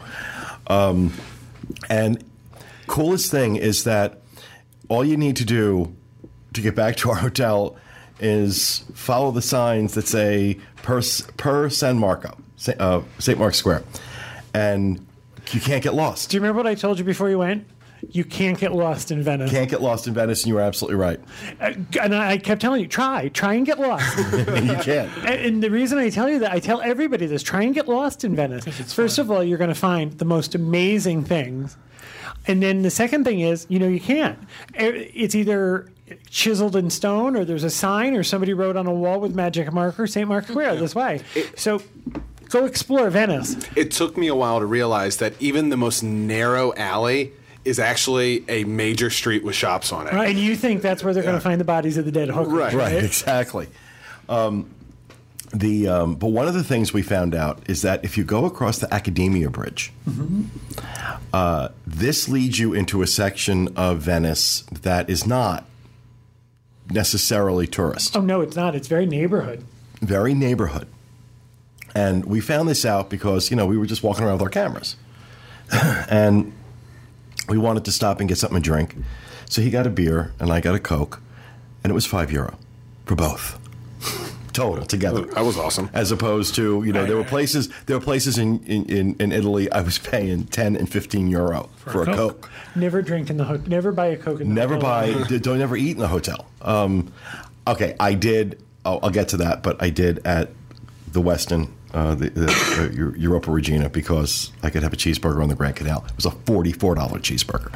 [0.66, 1.12] Um,
[1.88, 2.22] and
[2.86, 4.20] coolest thing is that
[4.88, 5.94] all you need to do
[6.52, 7.76] to get back to our hotel
[8.20, 11.02] is follow the signs that say per
[11.36, 12.36] per San Marco,
[12.78, 13.38] uh, St.
[13.38, 13.82] Mark's Square,
[14.52, 15.04] and
[15.52, 16.30] you can't get lost.
[16.30, 17.66] Do you remember what I told you before you went?
[18.10, 19.50] You can't get lost in Venice.
[19.50, 21.18] You can't get lost in Venice, and you were absolutely right.
[21.58, 24.18] Uh, And I kept telling you, try, try and get lost.
[24.32, 25.10] you can't.
[25.24, 27.88] And- And the reason I tell you that, I tell everybody this: try and get
[27.88, 28.64] lost in Venice.
[28.92, 31.78] First of all, you're going to find the most amazing things,
[32.46, 34.38] and then the second thing is, you know, you can't.
[34.74, 35.86] It's either
[36.30, 39.72] chiseled in stone, or there's a sign, or somebody wrote on a wall with magic
[39.72, 40.28] marker, St.
[40.28, 41.22] Mark's Square, this way.
[41.56, 41.82] So,
[42.48, 43.56] go explore Venice.
[43.76, 47.32] It took me a while to realize that even the most narrow alley
[47.64, 50.12] is actually a major street with shops on it.
[50.12, 52.28] Right, and you think that's where they're going to find the bodies of the dead
[52.28, 52.74] hookers, Right.
[52.74, 53.68] Right, exactly.
[54.28, 54.70] Um,
[55.52, 58.44] the um, but one of the things we found out is that if you go
[58.44, 59.92] across the Accademia Bridge,
[61.32, 65.64] uh, this leads you into a section of Venice that is not
[66.90, 68.74] necessarily tourist, Oh no, it's not.
[68.74, 69.64] It's very neighborhood.
[70.00, 70.86] very neighborhood.
[71.94, 74.48] And we found this out because you know we were just walking around with our
[74.48, 74.96] cameras,
[76.10, 76.52] and
[77.48, 78.96] we wanted to stop and get something to drink.
[79.48, 81.20] So he got a beer and I got a coke,
[81.82, 82.58] and it was five euro
[83.06, 83.58] for both,
[84.54, 85.22] total together.
[85.22, 85.90] That was awesome.
[85.92, 87.28] As opposed to you know Right, there were right.
[87.30, 91.28] places there were places in, in, in, in Italy I was paying ten and fifteen
[91.28, 92.40] euro for, a a coke.
[92.42, 92.50] Coke.
[92.74, 93.66] Never drink in the hotel.
[93.68, 95.24] Never buy a Coke in the Never hotel.
[95.28, 95.36] buy.
[95.38, 96.46] don't ever eat in the hotel.
[96.62, 97.12] Um,
[97.66, 98.62] okay, I did.
[98.84, 100.50] I'll, I'll get to that, but I did at
[101.12, 105.48] the Westin uh, the, the uh, Europa Regina because I could have a cheeseburger on
[105.48, 106.04] the Grand Canal.
[106.08, 107.72] It was a forty-four dollar cheeseburger,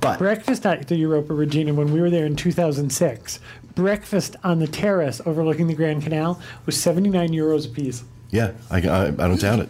[0.00, 3.40] but Breakfast at the Europa Regina when we were there in 2006.
[3.76, 8.02] Breakfast on the terrace overlooking the Grand Canal was 79 euros a piece.
[8.30, 9.68] yeah, I, I, I don't doubt it.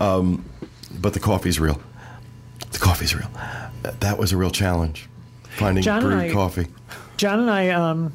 [0.00, 0.44] Um,
[0.98, 1.80] but the coffee's real.
[2.72, 3.30] The coffee's real.
[4.00, 5.08] That- was a real challenge.
[5.58, 6.66] Finding John brewed I- coffee.
[7.18, 8.12] John and I, um,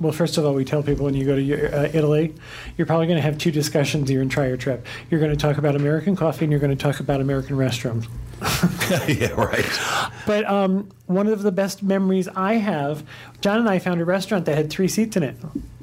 [0.00, 2.34] well, first of all, we tell people when you go to uh, Italy,
[2.76, 4.86] you're probably going to have two discussions during your entire trip.
[5.10, 8.08] You're going to talk about American coffee and you're going to talk about American restaurants.
[9.08, 9.64] yeah, right.
[10.26, 13.04] But um, one of the best memories I have,
[13.40, 15.36] John and I found a restaurant that had three seats in it.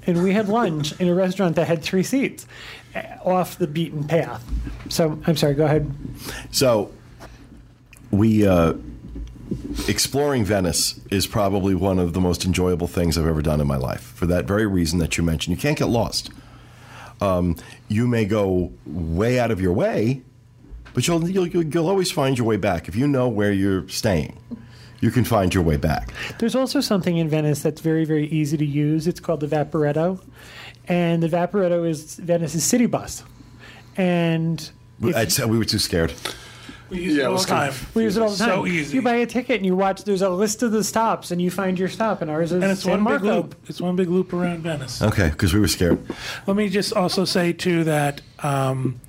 [0.06, 2.46] And we had lunch in a restaurant that had three seats
[2.96, 4.44] uh, off the beaten path.
[4.90, 5.92] So I'm sorry, go ahead.
[6.52, 6.92] So,
[8.10, 8.74] we uh,
[9.88, 13.78] exploring Venice is probably one of the most enjoyable things I've ever done in my
[13.78, 14.02] life.
[14.02, 16.30] For that very reason that you mentioned, you can't get lost.
[17.20, 17.56] Um,
[17.88, 20.22] you may go way out of your way,
[20.94, 24.38] but you'll, you'll you'll always find your way back if you know where you're staying.
[25.02, 26.14] You can find your way back.
[26.38, 29.08] There's also something in Venice that's very, very easy to use.
[29.08, 30.24] It's called the Vaporetto.
[30.88, 33.24] And the Vaporetto is Venice's city bus.
[33.98, 34.70] And
[35.02, 36.14] if- we were too scared.
[36.92, 37.74] We use Yeah, it it all the time.
[37.94, 38.50] We use it all the time.
[38.50, 38.96] So easy.
[38.96, 40.04] You buy a ticket and you watch.
[40.04, 42.22] There's a list of the stops, and you find your stop.
[42.22, 43.56] And ours is and it's San one big loop.
[43.68, 45.02] It's one big loop around Venice.
[45.02, 46.00] Okay, because we were scared.
[46.48, 49.00] Let me just also say too that um,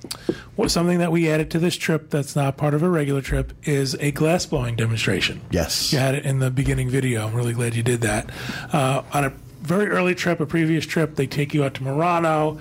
[0.55, 3.51] what something that we added to this trip that's not part of a regular trip
[3.63, 5.41] is a glass blowing demonstration.
[5.51, 5.91] Yes.
[5.91, 7.27] You had it in the beginning video.
[7.27, 8.29] I'm really glad you did that.
[8.71, 12.59] Uh, on a very early trip, a previous trip, they take you out to Murano.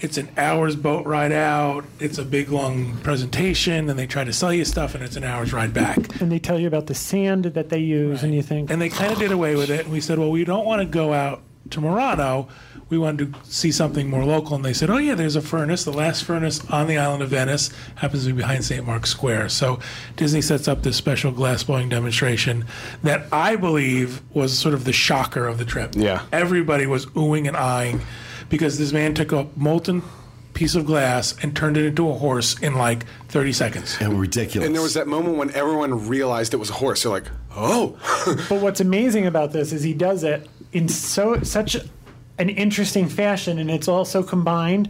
[0.00, 1.84] It's an hour's boat ride out.
[2.00, 5.24] It's a big long presentation, and they try to sell you stuff, and it's an
[5.24, 6.20] hour's ride back.
[6.20, 8.88] And they tell you about the sand that they use, and you think, And they
[8.88, 9.84] kind of did away with it.
[9.84, 12.48] And we said, well, we don't want to go out to Murano.
[12.90, 14.56] We wanted to see something more local.
[14.56, 15.84] And they said, oh, yeah, there's a furnace.
[15.84, 18.84] The last furnace on the island of Venice happens to be behind St.
[18.84, 19.48] Mark's Square.
[19.48, 19.80] So
[20.16, 22.66] Disney sets up this special glass blowing demonstration
[23.02, 25.94] that I believe was sort of the shocker of the trip.
[25.96, 26.26] Yeah.
[26.30, 28.02] Everybody was oohing and eyeing
[28.54, 30.00] because this man took a molten
[30.52, 33.96] piece of glass and turned it into a horse in like 30 seconds.
[34.00, 34.64] And ridiculous.
[34.64, 37.02] And there was that moment when everyone realized it was a horse.
[37.02, 37.26] They're like,
[37.56, 37.98] oh.
[38.48, 41.74] But what's amazing about this is he does it in so such
[42.38, 44.88] an interesting fashion, and it's also combined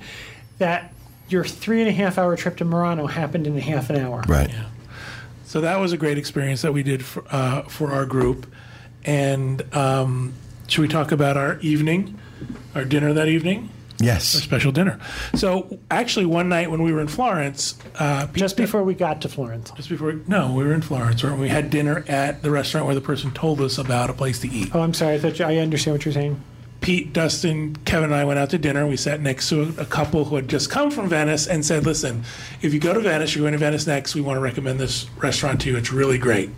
[0.59, 0.93] that
[1.31, 4.23] your three and a half hour trip to Murano happened in a half an hour.
[4.29, 4.51] right.
[5.47, 8.47] So that was a great experience that we did for, uh, for our group.
[9.05, 10.35] And um,
[10.67, 12.19] should we talk about our evening,
[12.75, 13.71] our dinner that evening?
[14.01, 14.35] Yes.
[14.35, 14.99] Our special dinner.
[15.37, 19.29] So actually, one night when we were in Florence, uh, Just before we got to
[19.29, 19.71] Florence.
[19.71, 22.95] just before, no, we were in Florence, where we had dinner at the restaurant where
[22.97, 24.75] the person told us about a place to eat.
[24.75, 25.15] Oh, I'm sorry.
[25.15, 26.41] I thought you, I understand what you're saying.
[26.85, 28.87] Pete, Dustin, Kevin, and I went out to dinner.
[28.87, 31.87] We sat next to a, a couple who had just come from Venice and said,
[31.87, 32.25] Listen,
[32.61, 35.09] if you go to Venice, you're going to Venice next, we want to recommend this
[35.17, 35.79] restaurant to you.
[35.79, 36.51] It's really great.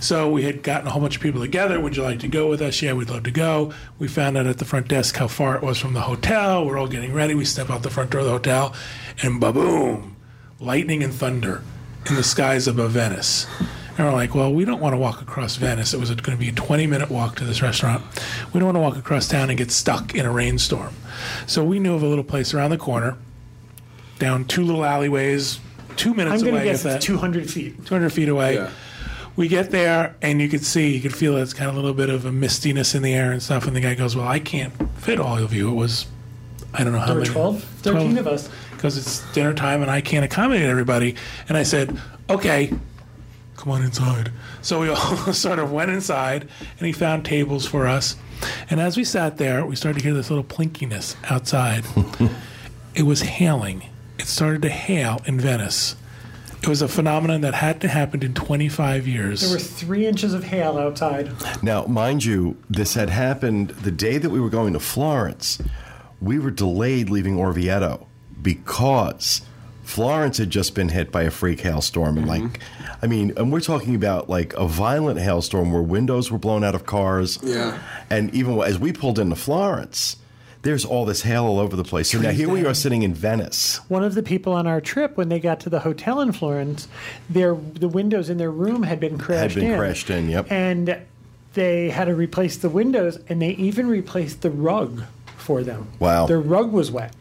[0.00, 1.78] So we had gotten a whole bunch of people together.
[1.78, 2.80] Would you like to go with us?
[2.80, 3.74] Yeah, we'd love to go.
[3.98, 6.64] We found out at the front desk how far it was from the hotel.
[6.64, 7.34] We're all getting ready.
[7.34, 8.74] We step out the front door of the hotel,
[9.22, 10.16] and ba boom,
[10.58, 11.62] lightning and thunder
[12.08, 13.46] in the skies above Venice.
[13.98, 15.94] And we're like, well, we don't want to walk across Venice.
[15.94, 18.02] It was going to be a 20 minute walk to this restaurant.
[18.52, 20.94] We don't want to walk across town and get stuck in a rainstorm.
[21.46, 23.16] So we knew of a little place around the corner,
[24.18, 25.60] down two little alleyways,
[25.96, 27.86] two minutes I'm going to away, guess if that, it's 200 feet.
[27.86, 28.56] 200 feet away.
[28.56, 28.70] Yeah.
[29.34, 31.92] We get there, and you could see, you could feel it's kind of a little
[31.94, 33.66] bit of a mistiness in the air and stuff.
[33.66, 35.70] And the guy goes, Well, I can't fit all of you.
[35.70, 36.06] It was,
[36.72, 37.32] I don't know how There were many.
[37.32, 38.48] 12, 13 of us.
[38.72, 41.16] Because it's dinner time and I can't accommodate everybody.
[41.48, 41.98] And I said,
[42.30, 42.72] Okay,
[43.56, 44.30] come on inside.
[44.62, 46.48] So we all sort of went inside,
[46.78, 48.16] and he found tables for us.
[48.70, 51.84] And as we sat there, we started to hear this little plinkiness outside.
[52.94, 53.84] it was hailing.
[54.18, 55.96] It started to hail in Venice.
[56.62, 59.42] It was a phenomenon that hadn't happened in 25 years.
[59.42, 61.30] There were three inches of hail outside.
[61.62, 65.60] Now, mind you, this had happened the day that we were going to Florence.
[66.20, 68.06] We were delayed leaving Orvieto
[68.42, 69.42] because
[69.86, 72.18] Florence had just been hit by a freak hailstorm.
[72.18, 72.92] And, like, mm-hmm.
[73.02, 76.74] I mean, and we're talking about like a violent hailstorm where windows were blown out
[76.74, 77.38] of cars.
[77.40, 77.78] Yeah.
[78.10, 80.16] And even as we pulled into Florence,
[80.62, 82.10] there's all this hail all over the place.
[82.10, 83.76] So now here we are sitting in Venice.
[83.88, 86.88] One of the people on our trip, when they got to the hotel in Florence,
[87.30, 89.78] their the windows in their room had been crashed Had been in.
[89.78, 90.50] crashed in, yep.
[90.50, 91.00] And
[91.54, 95.04] they had to replace the windows, and they even replaced the rug
[95.36, 95.86] for them.
[96.00, 96.26] Wow.
[96.26, 97.14] Their rug was wet.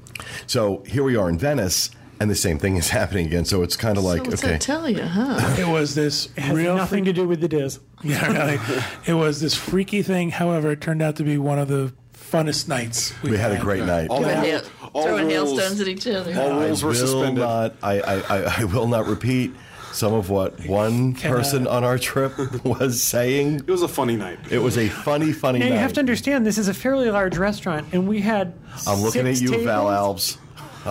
[0.48, 3.46] So here we are in Venice, and the same thing is happening again.
[3.46, 4.54] So it's kind of like, so what's okay.
[4.54, 5.56] that tell you, huh?
[5.60, 7.80] it was this It has real nothing to do with the DIS.
[8.04, 8.60] Yeah, really.
[9.08, 10.30] it was this freaky thing.
[10.30, 13.14] However, it turned out to be one of the funnest nights.
[13.24, 14.10] we've We had a great night.
[14.10, 16.40] All, Throwing, the- all throwing rules- hailstones at each other.
[16.40, 17.36] all rules I were will suspended.
[17.44, 17.76] not.
[17.82, 19.54] I, I, I, I will not repeat
[19.92, 22.34] some of what one person on our trip
[22.66, 23.56] was saying.
[23.66, 24.38] It was a funny night.
[24.52, 25.74] It was a funny, funny Now night.
[25.76, 28.54] you have to understand this is a fairly large restaurant, and we had.
[28.86, 29.66] I'm looking at you, tables.
[29.66, 30.38] Val Alves.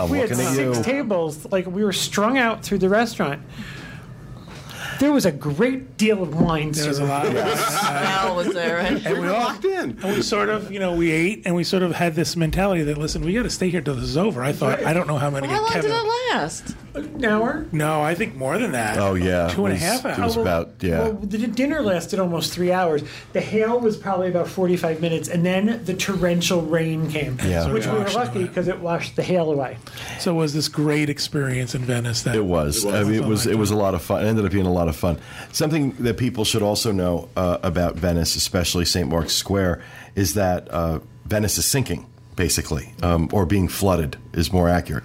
[0.09, 3.43] We had six tables, like we were strung out through the restaurant.
[5.05, 7.11] There was a great deal of wine There was a served.
[7.11, 9.05] lot of Al was there, right?
[9.05, 9.99] and we all Locked in.
[10.03, 12.83] and we sort of, you know, we ate and we sort of had this mentality
[12.85, 14.43] that listen, we got to stay here till this is over.
[14.43, 15.47] I thought I don't know how many.
[15.47, 16.75] How long Kevin, did it last?
[16.95, 17.67] An hour.
[17.73, 18.97] No, I think more than that.
[18.99, 20.37] Oh yeah, two and a It was- It was hours.
[20.39, 21.01] about yeah.
[21.01, 23.03] Well, the dinner lasted almost three hours.
[23.35, 27.71] The hail was probably about 45 minutes, and then the torrential rain came, Yeah.
[27.71, 29.77] which we were Washed lucky because it washed the hail away.
[30.21, 32.87] So it was this great experience in Venice that It was.
[32.87, 33.47] I mean, it was.
[33.47, 34.25] It was a lot of fun.
[34.25, 35.19] It ended up being a lot of fun.
[35.53, 39.09] Something that people should also know uh, about Venice, especially St.
[39.09, 39.83] Mark's Square,
[40.15, 42.07] is that uh, Venice is sinking,
[42.37, 45.05] basically, um, or being flooded is more accurate.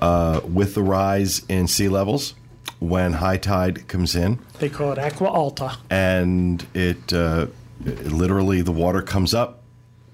[0.00, 2.34] Uh, with the rise in sea levels,
[2.80, 5.78] when high tide comes in, They call it Acqua Alta.
[5.88, 7.46] and it, uh,
[7.84, 9.62] it- literally the water comes up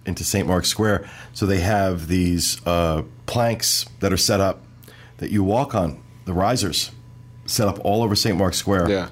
[0.06, 0.46] into St.
[0.46, 1.08] Mark's Square.
[1.32, 4.62] So they have these uh, planks that are set up
[5.18, 6.90] that you walk on, the risers,
[7.50, 8.36] set up all over St.
[8.36, 9.08] Mark's Square, Yeah.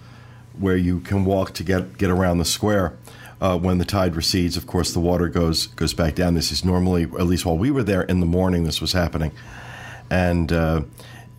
[0.58, 2.94] where you can walk to get get around the square.
[3.40, 6.34] Uh, when the tide recedes, of course, the water goes goes back down.
[6.34, 9.30] This is normally, at least while we were there in the morning, this was happening,
[10.10, 10.80] and uh,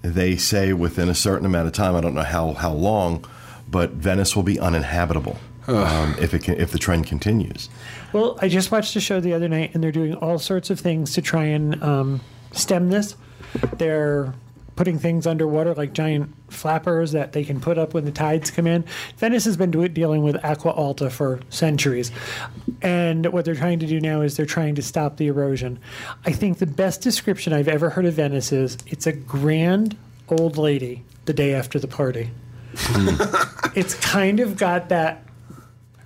[0.01, 3.26] they say within a certain amount of time, I don't know how how long,
[3.69, 7.69] but Venice will be uninhabitable um, if it can, if the trend continues.
[8.13, 10.80] Well, I just watched a show the other night, and they're doing all sorts of
[10.80, 12.21] things to try and um,
[12.53, 13.15] stem this.
[13.77, 14.34] They're
[14.80, 18.65] putting things underwater, like giant flappers that they can put up when the tides come
[18.65, 18.81] in.
[19.18, 22.14] Venice has been do- dealing with acqua alta for centuries,
[22.81, 25.77] and what they're trying to do now is they're trying to stop the erosion.
[26.26, 29.97] I think the best description I've ever heard of Venice is it's a grand
[30.30, 32.30] old lady the day after the party.
[32.77, 33.22] Hmm.
[33.76, 35.26] it's kind of got that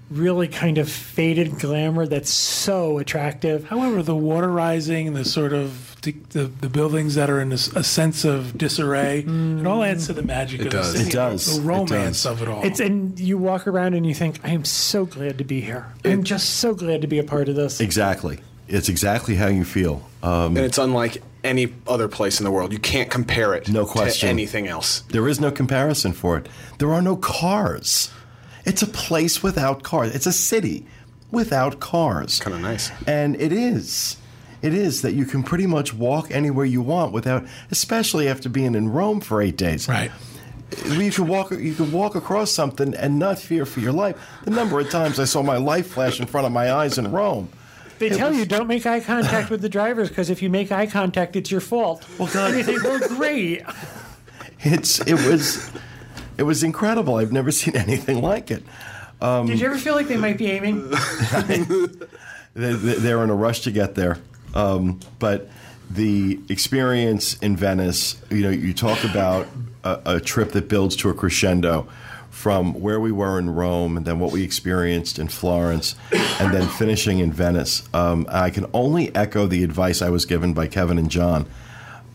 [0.10, 3.66] really kind of faded glamour that's so attractive.
[3.66, 7.68] However, the water rising, the sort of the, the, the buildings that are in this,
[7.70, 10.94] a sense of disarray, it all adds to the magic of does.
[10.94, 11.10] the city.
[11.10, 11.58] It does.
[11.58, 12.26] The It romance does.
[12.26, 12.64] of it all.
[12.64, 15.88] It's and you walk around and you think, I am so glad to be here.
[16.06, 17.80] I'm just so glad to be a part of this.
[17.82, 20.04] Exactly, it's exactly how you feel.
[20.22, 22.72] Um, and it's unlike any other place in the world.
[22.72, 24.28] You can't compare it No question.
[24.28, 25.02] to anything else.
[25.10, 26.48] There is no comparison for it.
[26.80, 28.12] There are no cars.
[28.66, 30.16] It's a place without cars.
[30.16, 30.86] It's a city
[31.32, 32.40] without cars.
[32.40, 32.92] Kinda nice.
[33.06, 34.16] And it is.
[34.64, 38.74] It is that you can pretty much walk anywhere you want without, especially after being
[38.76, 39.88] in Rome for eight days.
[39.88, 40.10] right.
[40.88, 41.52] You could walk.
[41.52, 44.16] You could walk across something and not fear for your life.
[44.46, 47.12] The number of times I saw my life flash in front of my eyes in
[47.12, 47.50] Rome.
[48.00, 50.50] They It tell was- you don't make eye contact with the drivers because if you
[50.50, 52.04] make eye contact, it's your fault.
[52.18, 52.50] Well, God.
[52.50, 53.62] And you think, well, great.
[54.62, 55.00] It's.
[55.02, 55.70] It was.
[56.40, 57.18] It was incredible.
[57.18, 58.64] I've never seen anything like it.
[59.22, 60.90] Um, Did you ever feel like they might be aiming?
[62.56, 64.18] They- they- They're in a rush to get there.
[64.54, 65.50] Um, but
[65.90, 69.48] the experience in Venice, you know, you talk about
[69.84, 71.88] a, a trip that builds to a crescendo
[72.30, 75.96] from where we were in Rome and then what we experienced in Florence
[76.40, 77.88] and then finishing in Venice.
[77.94, 81.46] Um, I can only echo the advice I was given by Kevin and John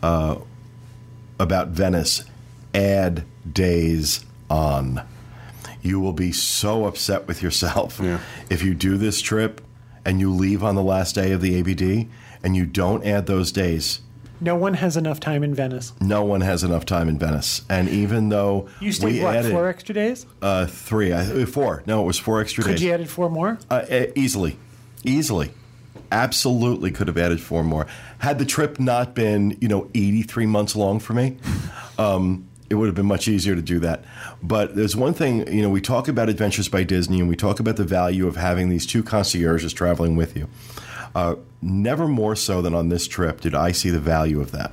[0.03, 0.35] uh,
[1.39, 2.23] about Venice
[2.73, 5.01] add days on.
[5.81, 8.19] You will be so upset with yourself Yeah.
[8.49, 9.61] if you do this trip
[10.03, 12.07] and you leave on the last day of the ABD
[12.43, 14.01] and you don't add those days.
[14.41, 15.91] No one has enough time in Venice.
[15.99, 19.51] No one has enough time in Venice, and even though You stayed we what added
[19.51, 20.25] four extra days?
[20.41, 21.83] uh, three, I, uh, four.
[21.85, 22.79] No, it was four extra Could days.
[22.79, 23.59] Could you added four more?
[23.69, 24.57] Uh, uh, easily,
[25.03, 25.51] easily,
[26.09, 27.85] absolutely could have added four more.
[28.19, 31.35] Had the trip not been, you know, eighty-three months long for me,
[31.97, 34.05] um, it would have been much easier to do that.
[34.41, 37.59] But there's one thing, you know, we talk about Adventures by Disney, and we talk
[37.59, 40.47] about the value of having these two concierges traveling with you.
[41.13, 44.71] Uh, never more so than on this trip did I see the value of that.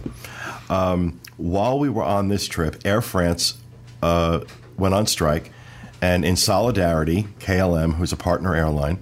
[0.68, 3.58] Um, while we were on this trip, Air France
[4.02, 4.40] uh,
[4.76, 5.52] went on strike,
[6.00, 8.98] and in solidarity, KLM, who's a partner airline,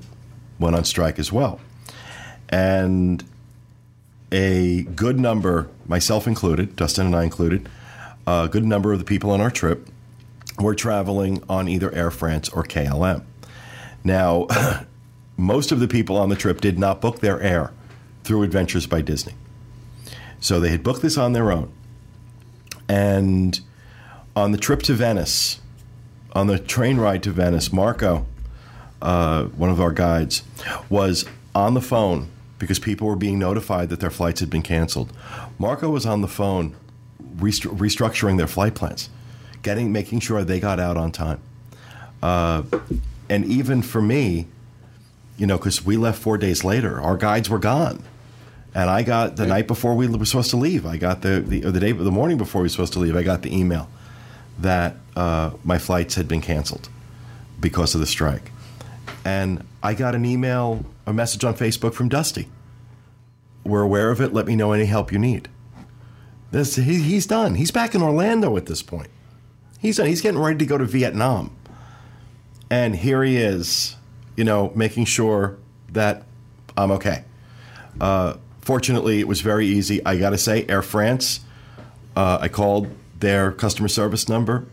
[0.59, 1.61] went on strike as well.
[2.48, 3.24] And
[4.32, 7.69] a good number, myself included, Dustin and I included,
[8.27, 9.89] a good number of the people on our trip
[10.59, 13.24] were traveling on either Air France or KLM.
[14.02, 14.47] Now,
[15.36, 17.73] most of the people on the trip did not book their air
[18.23, 19.35] through Adventures by Disney.
[20.40, 21.73] So they had booked this on their own.
[22.89, 23.59] And
[24.36, 25.61] on the trip to Venice,
[26.32, 28.27] on the train ride to Venice, Marco,
[29.01, 30.43] uh, one of our guides,
[30.89, 31.24] was
[31.55, 32.28] on the phone
[32.59, 35.12] because people were being notified that their flights had been canceled.
[35.59, 36.74] Marco was on the phone
[37.36, 39.11] restru- restructuring their flight plans,
[39.62, 41.40] getting making sure they got out on time.
[42.23, 42.62] Uh,
[43.28, 44.47] and even for me,
[45.36, 48.02] you know, because we left four days later, our guides were gone.
[48.74, 50.85] And I got the night before we were supposed to leave.
[50.85, 53.15] I got the the, the day, the morning before we were supposed to leave.
[53.15, 53.89] I got the email
[54.59, 56.89] that uh, my flights had been canceled
[57.61, 58.51] because of the strike,
[59.24, 62.48] and I got an email, a message on Facebook from Dusty.
[63.62, 64.32] We're aware of it.
[64.32, 65.48] Let me know any help you need.
[66.51, 67.55] This he, he's done.
[67.55, 69.09] He's back in Orlando at this point.
[69.78, 70.06] He's done.
[70.06, 71.56] He's getting ready to go to Vietnam,
[72.70, 73.94] and here he is,
[74.36, 75.56] you know, making sure
[75.93, 76.24] that
[76.77, 77.24] I'm okay.
[78.01, 80.05] Uh, fortunately, it was very easy.
[80.05, 81.40] I got to say, Air France.
[82.16, 82.89] Uh, I called
[83.19, 84.66] their customer service number.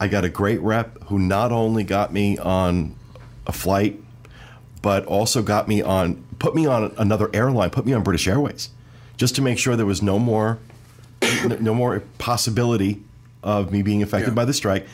[0.00, 2.96] I got a great rep who not only got me on
[3.46, 4.00] a flight,
[4.82, 8.70] but also got me on, put me on another airline, put me on British Airways,
[9.16, 10.58] just to make sure there was no more,
[11.60, 13.02] no more possibility
[13.42, 14.34] of me being affected Yeah.
[14.34, 14.86] by the strike,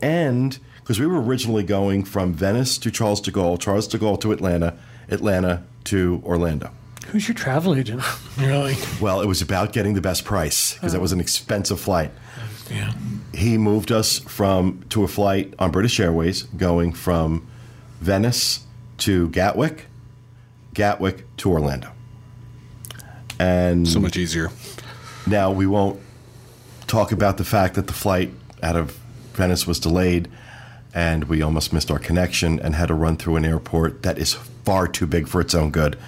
[0.00, 4.20] and because we were originally going from Venice to Charles de Gaulle, Charles de Gaulle
[4.20, 4.76] to Atlanta,
[5.08, 6.70] Atlanta to Orlando.
[7.08, 8.02] Who's your travel agent?
[8.38, 8.76] Really?
[8.98, 11.02] Well, it was about getting the best price because that oh.
[11.02, 12.10] was an expensive flight.
[12.70, 12.92] Yeah.
[13.34, 17.46] He moved us from to a flight on British Airways going from
[18.00, 18.64] Venice
[18.98, 19.84] to Gatwick,
[20.72, 21.92] Gatwick to Orlando.
[23.38, 24.50] And So much easier.
[25.26, 26.00] now we won't
[26.86, 28.30] talk about the fact that the flight
[28.62, 28.98] out of
[29.34, 30.28] Venice was delayed
[30.94, 34.34] and we almost missed our connection and had to run through an airport that is
[34.34, 35.98] far too big for its own good.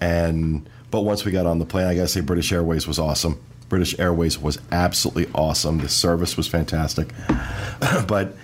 [0.00, 3.40] And but once we got on the plane, I gotta say British Airways was awesome.
[3.68, 5.78] British Airways was absolutely awesome.
[5.78, 7.12] The service was fantastic.
[8.06, 8.36] but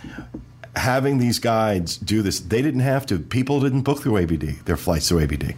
[0.74, 3.18] having these guides do this, they didn't have to.
[3.18, 5.54] People didn't book through ABD, their flights through ABD.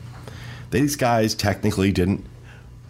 [0.70, 2.26] These guys technically didn't.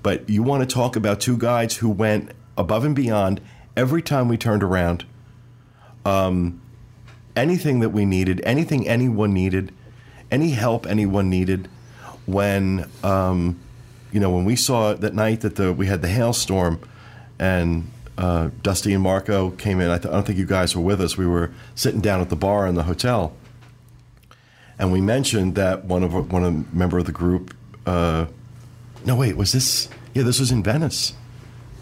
[0.02, 3.40] But you want to talk about two guides who went above and beyond
[3.76, 5.06] every time we turned around.
[6.05, 6.60] Um,
[7.36, 9.73] anything that we needed, anything anyone needed,
[10.31, 11.69] any help anyone needed.
[12.27, 13.61] When um,
[14.12, 16.81] you know, when we saw that night that the we had the hailstorm,
[17.39, 19.90] and uh, Dusty and Marco came in.
[19.90, 21.16] I, th- I don't think you guys were with us.
[21.16, 23.35] We were sitting down at the bar in the hotel,
[24.78, 27.55] and we mentioned that one of one of member of the group.
[27.86, 28.27] Uh,
[29.05, 29.89] no, wait, was this?
[30.15, 31.12] Yeah, this was in Venice.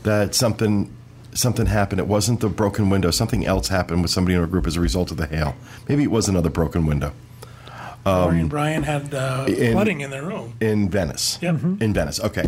[0.05, 0.91] That something
[1.35, 2.01] something happened.
[2.01, 3.11] It wasn't the broken window.
[3.11, 5.55] Something else happened with somebody in our group as a result of the hail.
[5.89, 7.13] Maybe it was another broken window
[8.05, 10.55] Lori and Brian had uh, Um, in- flooding in their room.
[10.61, 11.39] in Venice.
[11.41, 11.55] Yep.
[11.81, 12.19] In Venice.
[12.21, 12.47] Okay.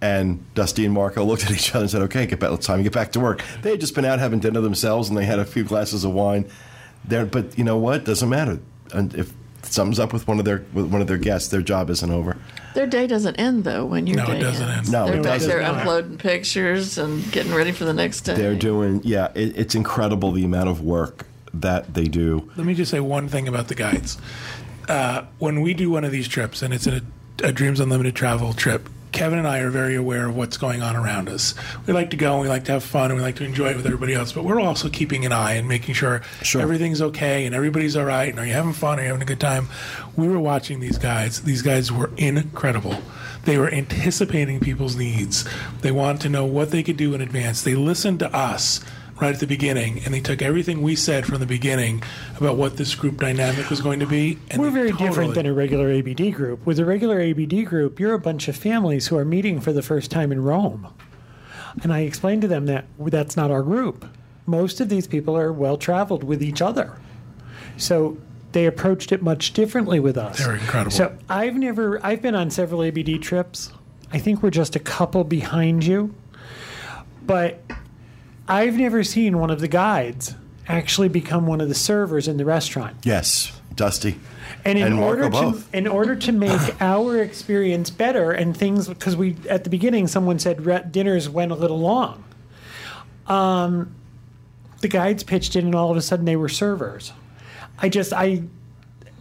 [0.00, 2.50] And Dusty and Marco looked at each other and said, "Okay, get back.
[2.52, 5.08] It's time to get back to work." They had just been out having dinner themselves,
[5.08, 6.44] and they had a few glasses of wine.
[7.04, 8.04] There, but you know what?
[8.04, 8.58] Doesn't matter.
[8.92, 9.32] And if
[9.62, 12.36] something's up with one of their with one of their guests, their job isn't over.
[12.78, 14.88] Their day doesn't end though when your No, it doesn't ends.
[14.88, 14.92] end.
[14.92, 15.48] No, They're it back doesn't.
[15.48, 15.80] there It does not.
[15.80, 18.34] uploading pictures and getting ready for the next day.
[18.36, 22.48] They're doing, yeah, it, it's incredible the amount of work that they do.
[22.56, 24.16] Let me just say one thing about the guides.
[24.88, 27.00] Uh, when we do one of these trips, and it's a,
[27.42, 30.94] a Dreams Unlimited travel trip, Kevin and I are very aware of what's going on
[30.96, 31.54] around us.
[31.86, 33.70] We like to go and we like to have fun and we like to enjoy
[33.70, 36.60] it with everybody else, but we're also keeping an eye and making sure Sure.
[36.60, 38.98] everything's okay and everybody's all right and are you having fun?
[38.98, 39.68] Are you having a good time?
[40.16, 41.42] We were watching these guys.
[41.42, 42.96] These guys were incredible.
[43.44, 45.44] They were anticipating people's needs.
[45.80, 47.62] They wanted to know what they could do in advance.
[47.62, 48.80] They listened to us
[49.20, 52.02] right at the beginning, and they took everything we said from the beginning
[52.36, 54.38] about what this group dynamic was going to be.
[54.50, 56.64] And We're very totally- different than a regular ABD group.
[56.64, 59.82] With a regular ABD group, you're a bunch of families who are meeting for the
[59.82, 60.86] first time in Rome.
[61.82, 64.06] And I explained to them that that's not our group.
[64.46, 66.98] Most of these people are well traveled with each other.
[67.76, 68.18] So
[68.52, 70.38] they approached it much differently with us.
[70.38, 70.90] They're incredible.
[70.90, 73.70] So I've never, I've been on several ABD trips.
[74.12, 76.14] I think we're just a couple behind you.
[77.26, 77.60] But
[78.48, 80.34] I've never seen one of the guides
[80.66, 82.96] actually become one of the servers in the restaurant.
[83.04, 84.18] Yes, Dusty.
[84.64, 85.74] And in And Marco order to both.
[85.74, 90.38] in order to make our experience better and things because we at the beginning someone
[90.38, 92.24] said re- dinners went a little long.
[93.26, 93.94] Um,
[94.80, 97.12] the guides pitched in and all of a sudden they were servers.
[97.78, 98.42] I just I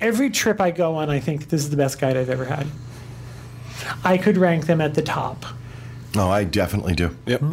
[0.01, 2.67] every trip I go on I think this is the best guide I've ever had.
[4.03, 5.45] I could rank them at the top.
[6.15, 7.15] No, I definitely do.
[7.25, 7.43] Yep.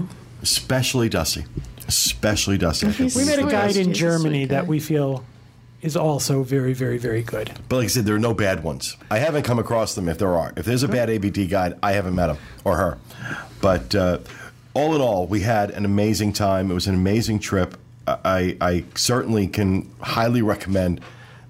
[0.44, 1.46] Especially Dusty.
[1.88, 2.86] Especially Dusty.
[2.86, 5.24] I think He's- We met a guide in Germany that we feel
[5.80, 7.50] is also very very very good.
[7.68, 8.96] But like I said, there are no bad ones.
[9.10, 10.52] I haven't come across them if there are.
[10.54, 12.98] If there's a bad ABD guide, I haven't met him or her.
[13.62, 14.18] But uh,
[14.74, 16.70] all in all, we had an amazing time.
[16.70, 17.78] It was an amazing trip.
[18.06, 21.00] I, I certainly can highly recommend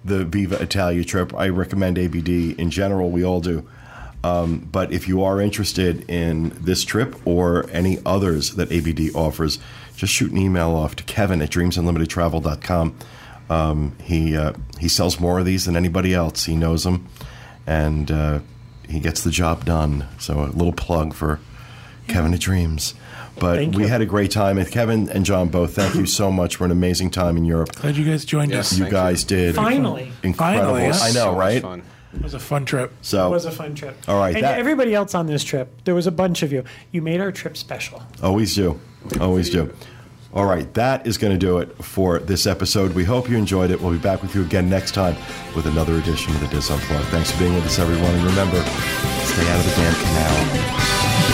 [0.04, 1.34] the Viva Italia trip.
[1.34, 2.28] I recommend ABD
[2.60, 3.10] in general.
[3.10, 3.66] We all do.
[4.24, 9.58] Um, but if you are interested in this trip or any others that ABD offers,
[9.96, 12.96] just shoot an email off to Kevin at dreamsunlimitedtravel.com.
[13.50, 16.46] Um, he uh, he sells more of these than anybody else.
[16.46, 17.06] He knows them,
[17.66, 18.38] and uh,
[18.88, 20.06] he gets the job done.
[20.18, 21.40] So a little plug for
[22.08, 22.94] Kevin at Dreams.
[23.38, 23.88] But Thank we you.
[23.88, 24.58] had a great time.
[24.58, 27.72] And Kevin and John both, thank you so much for an amazing time in Europe.
[27.74, 28.72] Glad you guys joined Yes.
[28.72, 28.78] us.
[28.78, 30.12] You Thank guys did Finally.
[30.22, 30.74] incredible.
[30.74, 30.98] Finally, huh?
[31.04, 31.62] I know, So much right?
[31.62, 31.82] fun.
[32.14, 32.92] It was a fun trip.
[33.02, 33.96] So It was a fun trip.
[34.08, 36.64] All right, And that- everybody else on this trip, there was a bunch of you.
[36.92, 38.02] You made our trip special.
[38.22, 38.78] Always do.
[39.20, 39.70] Always do.
[40.32, 42.92] All right, that is going to do it for this episode.
[42.94, 43.80] We hope you enjoyed it.
[43.80, 45.14] We'll be back with you again next time
[45.54, 47.06] with another edition of the DIS Unplugged.
[47.06, 48.12] Thanks for being with us, everyone.
[48.14, 51.33] And remember, stay out of the damn canal.